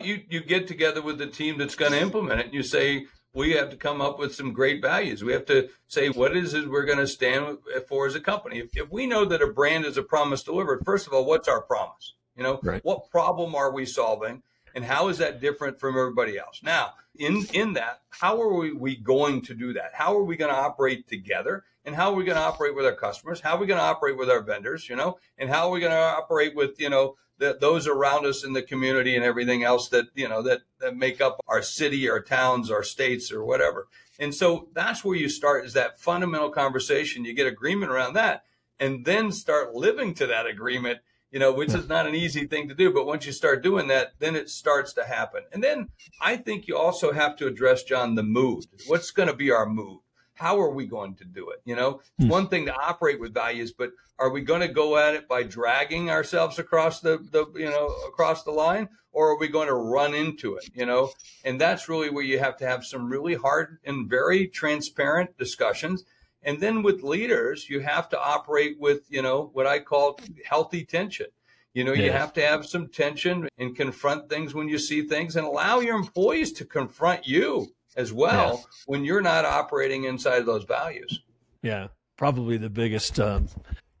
You 0.00 0.22
you 0.28 0.42
get 0.42 0.66
together 0.66 1.02
with 1.02 1.18
the 1.18 1.26
team 1.26 1.58
that's 1.58 1.76
going 1.76 1.92
to 1.92 2.00
implement 2.00 2.40
it. 2.40 2.46
And 2.46 2.54
you 2.54 2.62
say 2.62 3.06
we 3.34 3.52
have 3.52 3.70
to 3.70 3.76
come 3.76 4.00
up 4.00 4.18
with 4.18 4.34
some 4.34 4.52
great 4.52 4.80
values. 4.80 5.22
We 5.22 5.32
have 5.32 5.46
to 5.46 5.68
say 5.86 6.08
what 6.08 6.36
is 6.36 6.54
it 6.54 6.68
we're 6.68 6.86
going 6.86 6.98
to 6.98 7.06
stand 7.06 7.58
for 7.88 8.06
as 8.06 8.14
a 8.14 8.20
company. 8.20 8.58
If, 8.60 8.76
if 8.76 8.90
we 8.90 9.06
know 9.06 9.24
that 9.26 9.42
a 9.42 9.48
brand 9.48 9.84
is 9.84 9.96
a 9.96 10.02
promise 10.02 10.42
delivered, 10.42 10.84
first 10.84 11.06
of 11.06 11.12
all, 11.12 11.24
what's 11.24 11.48
our 11.48 11.60
promise? 11.60 12.14
You 12.36 12.44
know, 12.44 12.60
right. 12.62 12.84
what 12.84 13.10
problem 13.10 13.54
are 13.54 13.72
we 13.72 13.84
solving? 13.84 14.42
and 14.74 14.84
how 14.84 15.08
is 15.08 15.18
that 15.18 15.40
different 15.40 15.80
from 15.80 15.98
everybody 15.98 16.38
else 16.38 16.60
now 16.62 16.92
in 17.16 17.44
in 17.52 17.72
that 17.72 18.00
how 18.10 18.40
are 18.40 18.54
we, 18.54 18.72
we 18.72 18.96
going 18.96 19.42
to 19.42 19.54
do 19.54 19.72
that 19.72 19.90
how 19.92 20.16
are 20.16 20.22
we 20.22 20.36
going 20.36 20.52
to 20.52 20.56
operate 20.56 21.08
together 21.08 21.64
and 21.88 21.96
how 21.96 22.10
are 22.10 22.14
we 22.14 22.24
going 22.24 22.36
to 22.36 22.42
operate 22.42 22.76
with 22.76 22.84
our 22.84 22.94
customers 22.94 23.40
how 23.40 23.56
are 23.56 23.58
we 23.58 23.66
going 23.66 23.80
to 23.80 23.84
operate 23.84 24.18
with 24.18 24.28
our 24.28 24.42
vendors 24.42 24.88
you 24.90 24.94
know 24.94 25.16
and 25.38 25.48
how 25.48 25.66
are 25.66 25.70
we 25.70 25.80
going 25.80 25.90
to 25.90 25.96
operate 25.96 26.54
with 26.54 26.78
you 26.78 26.90
know 26.90 27.16
the, 27.38 27.56
those 27.60 27.86
around 27.86 28.26
us 28.26 28.44
in 28.44 28.52
the 28.52 28.62
community 28.62 29.16
and 29.16 29.24
everything 29.24 29.64
else 29.64 29.88
that 29.88 30.04
you 30.14 30.28
know 30.28 30.42
that 30.42 30.60
that 30.80 30.96
make 30.96 31.20
up 31.22 31.40
our 31.48 31.62
city 31.62 32.08
our 32.08 32.20
towns 32.20 32.70
our 32.70 32.82
states 32.82 33.32
or 33.32 33.42
whatever 33.42 33.88
and 34.18 34.34
so 34.34 34.68
that's 34.74 35.02
where 35.02 35.16
you 35.16 35.30
start 35.30 35.64
is 35.64 35.72
that 35.72 35.98
fundamental 35.98 36.50
conversation 36.50 37.24
you 37.24 37.32
get 37.32 37.46
agreement 37.46 37.90
around 37.90 38.12
that 38.12 38.42
and 38.78 39.06
then 39.06 39.32
start 39.32 39.74
living 39.74 40.12
to 40.12 40.26
that 40.26 40.46
agreement 40.46 40.98
you 41.30 41.38
know, 41.38 41.52
which 41.52 41.74
is 41.74 41.88
not 41.88 42.06
an 42.06 42.14
easy 42.14 42.46
thing 42.46 42.68
to 42.68 42.74
do. 42.74 42.90
But 42.90 43.04
once 43.04 43.26
you 43.26 43.32
start 43.32 43.62
doing 43.62 43.88
that, 43.88 44.12
then 44.18 44.34
it 44.34 44.48
starts 44.48 44.94
to 44.94 45.04
happen. 45.04 45.42
And 45.52 45.62
then 45.62 45.88
I 46.22 46.38
think 46.38 46.66
you 46.66 46.74
also 46.74 47.12
have 47.12 47.36
to 47.36 47.46
address, 47.46 47.82
John, 47.82 48.14
the 48.14 48.22
mood. 48.22 48.64
What's 48.86 49.10
going 49.10 49.28
to 49.28 49.34
be 49.34 49.50
our 49.50 49.66
mood? 49.66 49.98
How 50.38 50.60
are 50.60 50.70
we 50.70 50.86
going 50.86 51.14
to 51.16 51.24
do 51.24 51.50
it? 51.50 51.60
You 51.64 51.76
know, 51.76 52.00
mm. 52.20 52.28
one 52.28 52.48
thing 52.48 52.66
to 52.66 52.74
operate 52.74 53.20
with 53.20 53.34
values, 53.34 53.72
but 53.72 53.90
are 54.18 54.30
we 54.30 54.40
going 54.40 54.60
to 54.60 54.68
go 54.68 54.96
at 54.96 55.14
it 55.14 55.28
by 55.28 55.42
dragging 55.42 56.10
ourselves 56.10 56.58
across 56.58 57.00
the, 57.00 57.18
the, 57.30 57.46
you 57.54 57.70
know, 57.70 57.88
across 58.06 58.44
the 58.44 58.50
line? 58.50 58.88
Or 59.12 59.30
are 59.30 59.38
we 59.38 59.48
going 59.48 59.68
to 59.68 59.74
run 59.74 60.14
into 60.14 60.56
it? 60.56 60.68
You 60.74 60.86
know, 60.86 61.10
and 61.44 61.60
that's 61.60 61.88
really 61.88 62.10
where 62.10 62.22
you 62.22 62.38
have 62.38 62.56
to 62.58 62.66
have 62.66 62.84
some 62.84 63.10
really 63.10 63.34
hard 63.34 63.78
and 63.84 64.08
very 64.08 64.46
transparent 64.46 65.36
discussions 65.38 66.04
and 66.42 66.60
then 66.60 66.82
with 66.82 67.02
leaders, 67.02 67.68
you 67.68 67.80
have 67.80 68.08
to 68.10 68.20
operate 68.20 68.78
with, 68.78 69.02
you 69.08 69.22
know, 69.22 69.50
what 69.52 69.66
I 69.66 69.80
call 69.80 70.18
healthy 70.44 70.84
tension. 70.84 71.26
You 71.74 71.84
know, 71.84 71.92
yes. 71.92 72.06
you 72.06 72.12
have 72.12 72.32
to 72.34 72.40
have 72.40 72.66
some 72.66 72.88
tension 72.88 73.48
and 73.58 73.76
confront 73.76 74.28
things 74.28 74.54
when 74.54 74.68
you 74.68 74.78
see 74.78 75.02
things 75.02 75.36
and 75.36 75.46
allow 75.46 75.80
your 75.80 75.96
employees 75.96 76.52
to 76.54 76.64
confront 76.64 77.26
you 77.26 77.68
as 77.98 78.12
well 78.12 78.62
yes. 78.64 78.84
when 78.86 79.04
you're 79.04 79.20
not 79.20 79.44
operating 79.44 80.04
inside 80.04 80.46
those 80.46 80.64
values. 80.64 81.20
Yeah. 81.62 81.88
Probably 82.16 82.56
the 82.56 82.70
biggest, 82.70 83.20
um, 83.20 83.48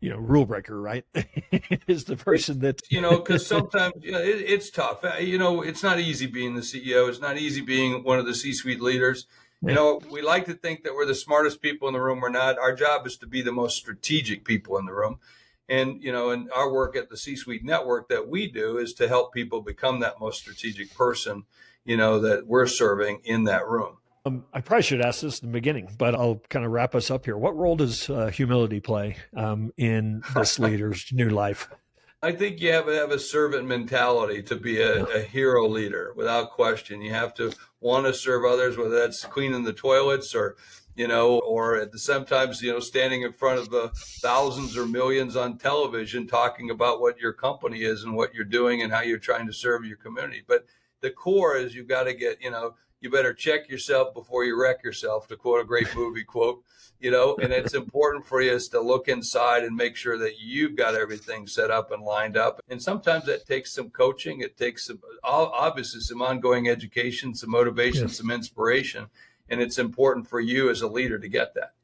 you 0.00 0.08
know, 0.08 0.16
rule 0.16 0.46
breaker, 0.46 0.80
right? 0.80 1.04
is 1.86 2.04
the 2.04 2.16
person 2.16 2.60
that, 2.60 2.80
you 2.88 3.00
know, 3.00 3.18
because 3.18 3.46
sometimes 3.46 3.92
you 4.00 4.12
know, 4.12 4.20
it, 4.20 4.40
it's 4.46 4.70
tough. 4.70 5.04
You 5.20 5.38
know, 5.38 5.60
it's 5.62 5.82
not 5.82 6.00
easy 6.00 6.26
being 6.26 6.54
the 6.54 6.62
CEO. 6.62 7.08
It's 7.08 7.20
not 7.20 7.36
easy 7.36 7.60
being 7.60 8.02
one 8.02 8.18
of 8.18 8.24
the 8.24 8.34
C 8.34 8.54
suite 8.54 8.80
leaders 8.80 9.26
you 9.60 9.74
know, 9.74 10.00
we 10.10 10.22
like 10.22 10.46
to 10.46 10.54
think 10.54 10.84
that 10.84 10.94
we're 10.94 11.06
the 11.06 11.14
smartest 11.14 11.60
people 11.60 11.88
in 11.88 11.94
the 11.94 12.00
room. 12.00 12.20
We're 12.20 12.28
not. 12.28 12.58
Our 12.58 12.74
job 12.74 13.06
is 13.06 13.16
to 13.18 13.26
be 13.26 13.42
the 13.42 13.52
most 13.52 13.76
strategic 13.76 14.44
people 14.44 14.78
in 14.78 14.86
the 14.86 14.94
room. 14.94 15.18
And, 15.68 16.02
you 16.02 16.12
know, 16.12 16.30
and 16.30 16.50
our 16.52 16.72
work 16.72 16.96
at 16.96 17.10
the 17.10 17.16
C 17.16 17.34
Suite 17.34 17.64
Network 17.64 18.08
that 18.08 18.28
we 18.28 18.50
do 18.50 18.78
is 18.78 18.94
to 18.94 19.08
help 19.08 19.34
people 19.34 19.60
become 19.60 20.00
that 20.00 20.20
most 20.20 20.38
strategic 20.38 20.94
person, 20.94 21.44
you 21.88 21.96
know, 21.96 22.20
that 22.20 22.46
we're 22.46 22.66
serving 22.66 23.22
in 23.24 23.44
that 23.44 23.66
room. 23.66 23.96
Um, 24.26 24.44
I 24.52 24.60
probably 24.60 24.82
should 24.82 25.00
ask 25.00 25.22
this 25.22 25.40
in 25.40 25.48
the 25.48 25.52
beginning, 25.52 25.88
but 25.96 26.14
I'll 26.14 26.42
kind 26.50 26.66
of 26.66 26.70
wrap 26.70 26.94
us 26.94 27.10
up 27.10 27.24
here. 27.24 27.38
What 27.38 27.56
role 27.56 27.76
does 27.76 28.10
uh, 28.10 28.26
humility 28.26 28.78
play 28.78 29.16
um, 29.34 29.72
in 29.78 30.22
this 30.34 30.58
leader's 30.58 31.10
new 31.12 31.30
life? 31.30 31.70
I 32.22 32.32
think 32.32 32.60
you 32.60 32.72
have 32.72 32.86
to 32.86 32.94
have 32.94 33.10
a 33.10 33.18
servant 33.18 33.66
mentality 33.66 34.42
to 34.42 34.56
be 34.56 34.82
a, 34.82 35.04
a, 35.04 35.22
hero 35.22 35.66
leader 35.66 36.12
without 36.14 36.50
question. 36.50 37.00
You 37.00 37.14
have 37.14 37.32
to 37.34 37.52
want 37.80 38.06
to 38.06 38.12
serve 38.12 38.44
others, 38.44 38.76
whether 38.76 38.98
that's 38.98 39.24
cleaning 39.24 39.62
the 39.62 39.72
toilets 39.72 40.34
or, 40.34 40.56
you 40.96 41.06
know, 41.06 41.38
or 41.38 41.76
at 41.76 41.92
the 41.92 41.98
sometimes, 41.98 42.60
you 42.60 42.72
know, 42.72 42.80
standing 42.80 43.22
in 43.22 43.32
front 43.32 43.60
of 43.60 43.70
the 43.70 43.92
thousands 44.20 44.76
or 44.76 44.84
millions 44.84 45.36
on 45.36 45.58
television 45.58 46.26
talking 46.26 46.70
about 46.70 47.00
what 47.00 47.18
your 47.18 47.32
company 47.32 47.82
is 47.82 48.02
and 48.02 48.14
what 48.14 48.34
you're 48.34 48.44
doing 48.44 48.82
and 48.82 48.92
how 48.92 49.00
you're 49.00 49.18
trying 49.18 49.46
to 49.46 49.52
serve 49.52 49.84
your 49.84 49.96
community. 49.96 50.42
But 50.46 50.66
the 51.00 51.10
core 51.10 51.56
is 51.56 51.74
you've 51.74 51.88
got 51.88 52.04
to 52.04 52.14
get, 52.14 52.42
you 52.42 52.50
know, 52.50 52.74
you 53.00 53.10
better 53.10 53.32
check 53.32 53.68
yourself 53.68 54.12
before 54.12 54.44
you 54.44 54.60
wreck 54.60 54.82
yourself, 54.82 55.28
to 55.28 55.36
quote 55.36 55.60
a 55.60 55.64
great 55.64 55.94
movie 55.94 56.24
quote, 56.24 56.64
you 56.98 57.12
know, 57.12 57.36
and 57.40 57.52
it's 57.52 57.74
important 57.74 58.26
for 58.26 58.42
you 58.42 58.52
is 58.52 58.68
to 58.68 58.80
look 58.80 59.06
inside 59.06 59.62
and 59.62 59.76
make 59.76 59.94
sure 59.94 60.18
that 60.18 60.40
you've 60.40 60.74
got 60.74 60.96
everything 60.96 61.46
set 61.46 61.70
up 61.70 61.92
and 61.92 62.02
lined 62.02 62.36
up. 62.36 62.60
And 62.68 62.82
sometimes 62.82 63.24
that 63.26 63.46
takes 63.46 63.72
some 63.72 63.90
coaching. 63.90 64.40
It 64.40 64.56
takes 64.56 64.86
some, 64.86 64.98
obviously 65.22 66.00
some 66.00 66.22
ongoing 66.22 66.68
education, 66.68 67.34
some 67.34 67.50
motivation, 67.50 68.08
yes. 68.08 68.16
some 68.16 68.32
inspiration. 68.32 69.06
And 69.48 69.60
it's 69.60 69.78
important 69.78 70.28
for 70.28 70.40
you 70.40 70.68
as 70.70 70.82
a 70.82 70.88
leader 70.88 71.20
to 71.20 71.28
get 71.28 71.54
that. 71.54 71.74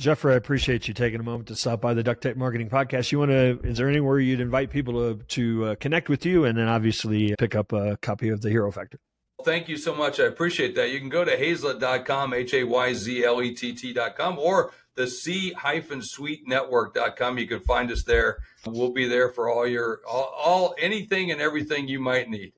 Jeffrey, 0.00 0.32
I 0.32 0.36
appreciate 0.36 0.88
you 0.88 0.94
taking 0.94 1.20
a 1.20 1.22
moment 1.22 1.48
to 1.48 1.54
stop 1.54 1.82
by 1.82 1.92
the 1.92 2.02
Duct 2.02 2.22
Tape 2.22 2.34
Marketing 2.34 2.70
Podcast. 2.70 3.12
You 3.12 3.18
want 3.18 3.32
to? 3.32 3.60
Is 3.62 3.76
there 3.76 3.88
anywhere 3.88 4.18
you'd 4.18 4.40
invite 4.40 4.70
people 4.70 4.94
to 4.94 5.22
to 5.22 5.64
uh, 5.66 5.74
connect 5.74 6.08
with 6.08 6.24
you, 6.24 6.46
and 6.46 6.56
then 6.56 6.68
obviously 6.68 7.34
pick 7.38 7.54
up 7.54 7.72
a 7.72 7.98
copy 7.98 8.30
of 8.30 8.40
the 8.40 8.48
Hero 8.48 8.72
Factor? 8.72 8.98
Thank 9.44 9.68
you 9.68 9.76
so 9.76 9.94
much. 9.94 10.18
I 10.18 10.24
appreciate 10.24 10.74
that. 10.76 10.90
You 10.90 11.00
can 11.00 11.10
go 11.10 11.22
to 11.22 11.36
hayzlett.com, 11.36 12.32
H 12.32 12.54
A 12.54 12.64
Y 12.64 12.94
Z 12.94 13.24
L 13.24 13.42
E 13.42 13.54
T 13.54 13.74
T.com, 13.74 14.38
or 14.38 14.72
the 14.94 15.06
C-suite 15.06 16.48
network.com. 16.48 17.38
You 17.38 17.46
can 17.46 17.60
find 17.60 17.92
us 17.92 18.02
there. 18.02 18.38
We'll 18.66 18.92
be 18.92 19.06
there 19.06 19.28
for 19.28 19.50
all 19.50 19.66
your, 19.66 20.00
all, 20.08 20.34
all 20.36 20.74
anything 20.78 21.30
and 21.30 21.40
everything 21.40 21.88
you 21.88 22.00
might 22.00 22.28
need. 22.28 22.52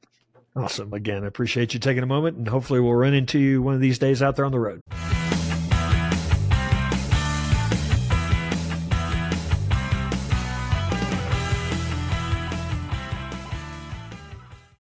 Awesome. 0.55 0.93
Again, 0.93 1.25
I 1.25 1.27
appreciate 1.27 1.75
you 1.75 1.81
taking 1.81 2.03
a 2.03 2.07
moment, 2.07 2.37
and 2.37 2.49
hopefully 2.49 2.79
we'll 2.79 2.95
run 2.95 3.15
into 3.15 3.39
you 3.39 3.63
one 3.63 3.75
of 3.75 3.81
these 3.81 3.99
days 3.99 4.23
out 4.23 4.37
there 4.37 4.45
on 4.45 4.53
the 4.53 4.61
road. 4.61 4.81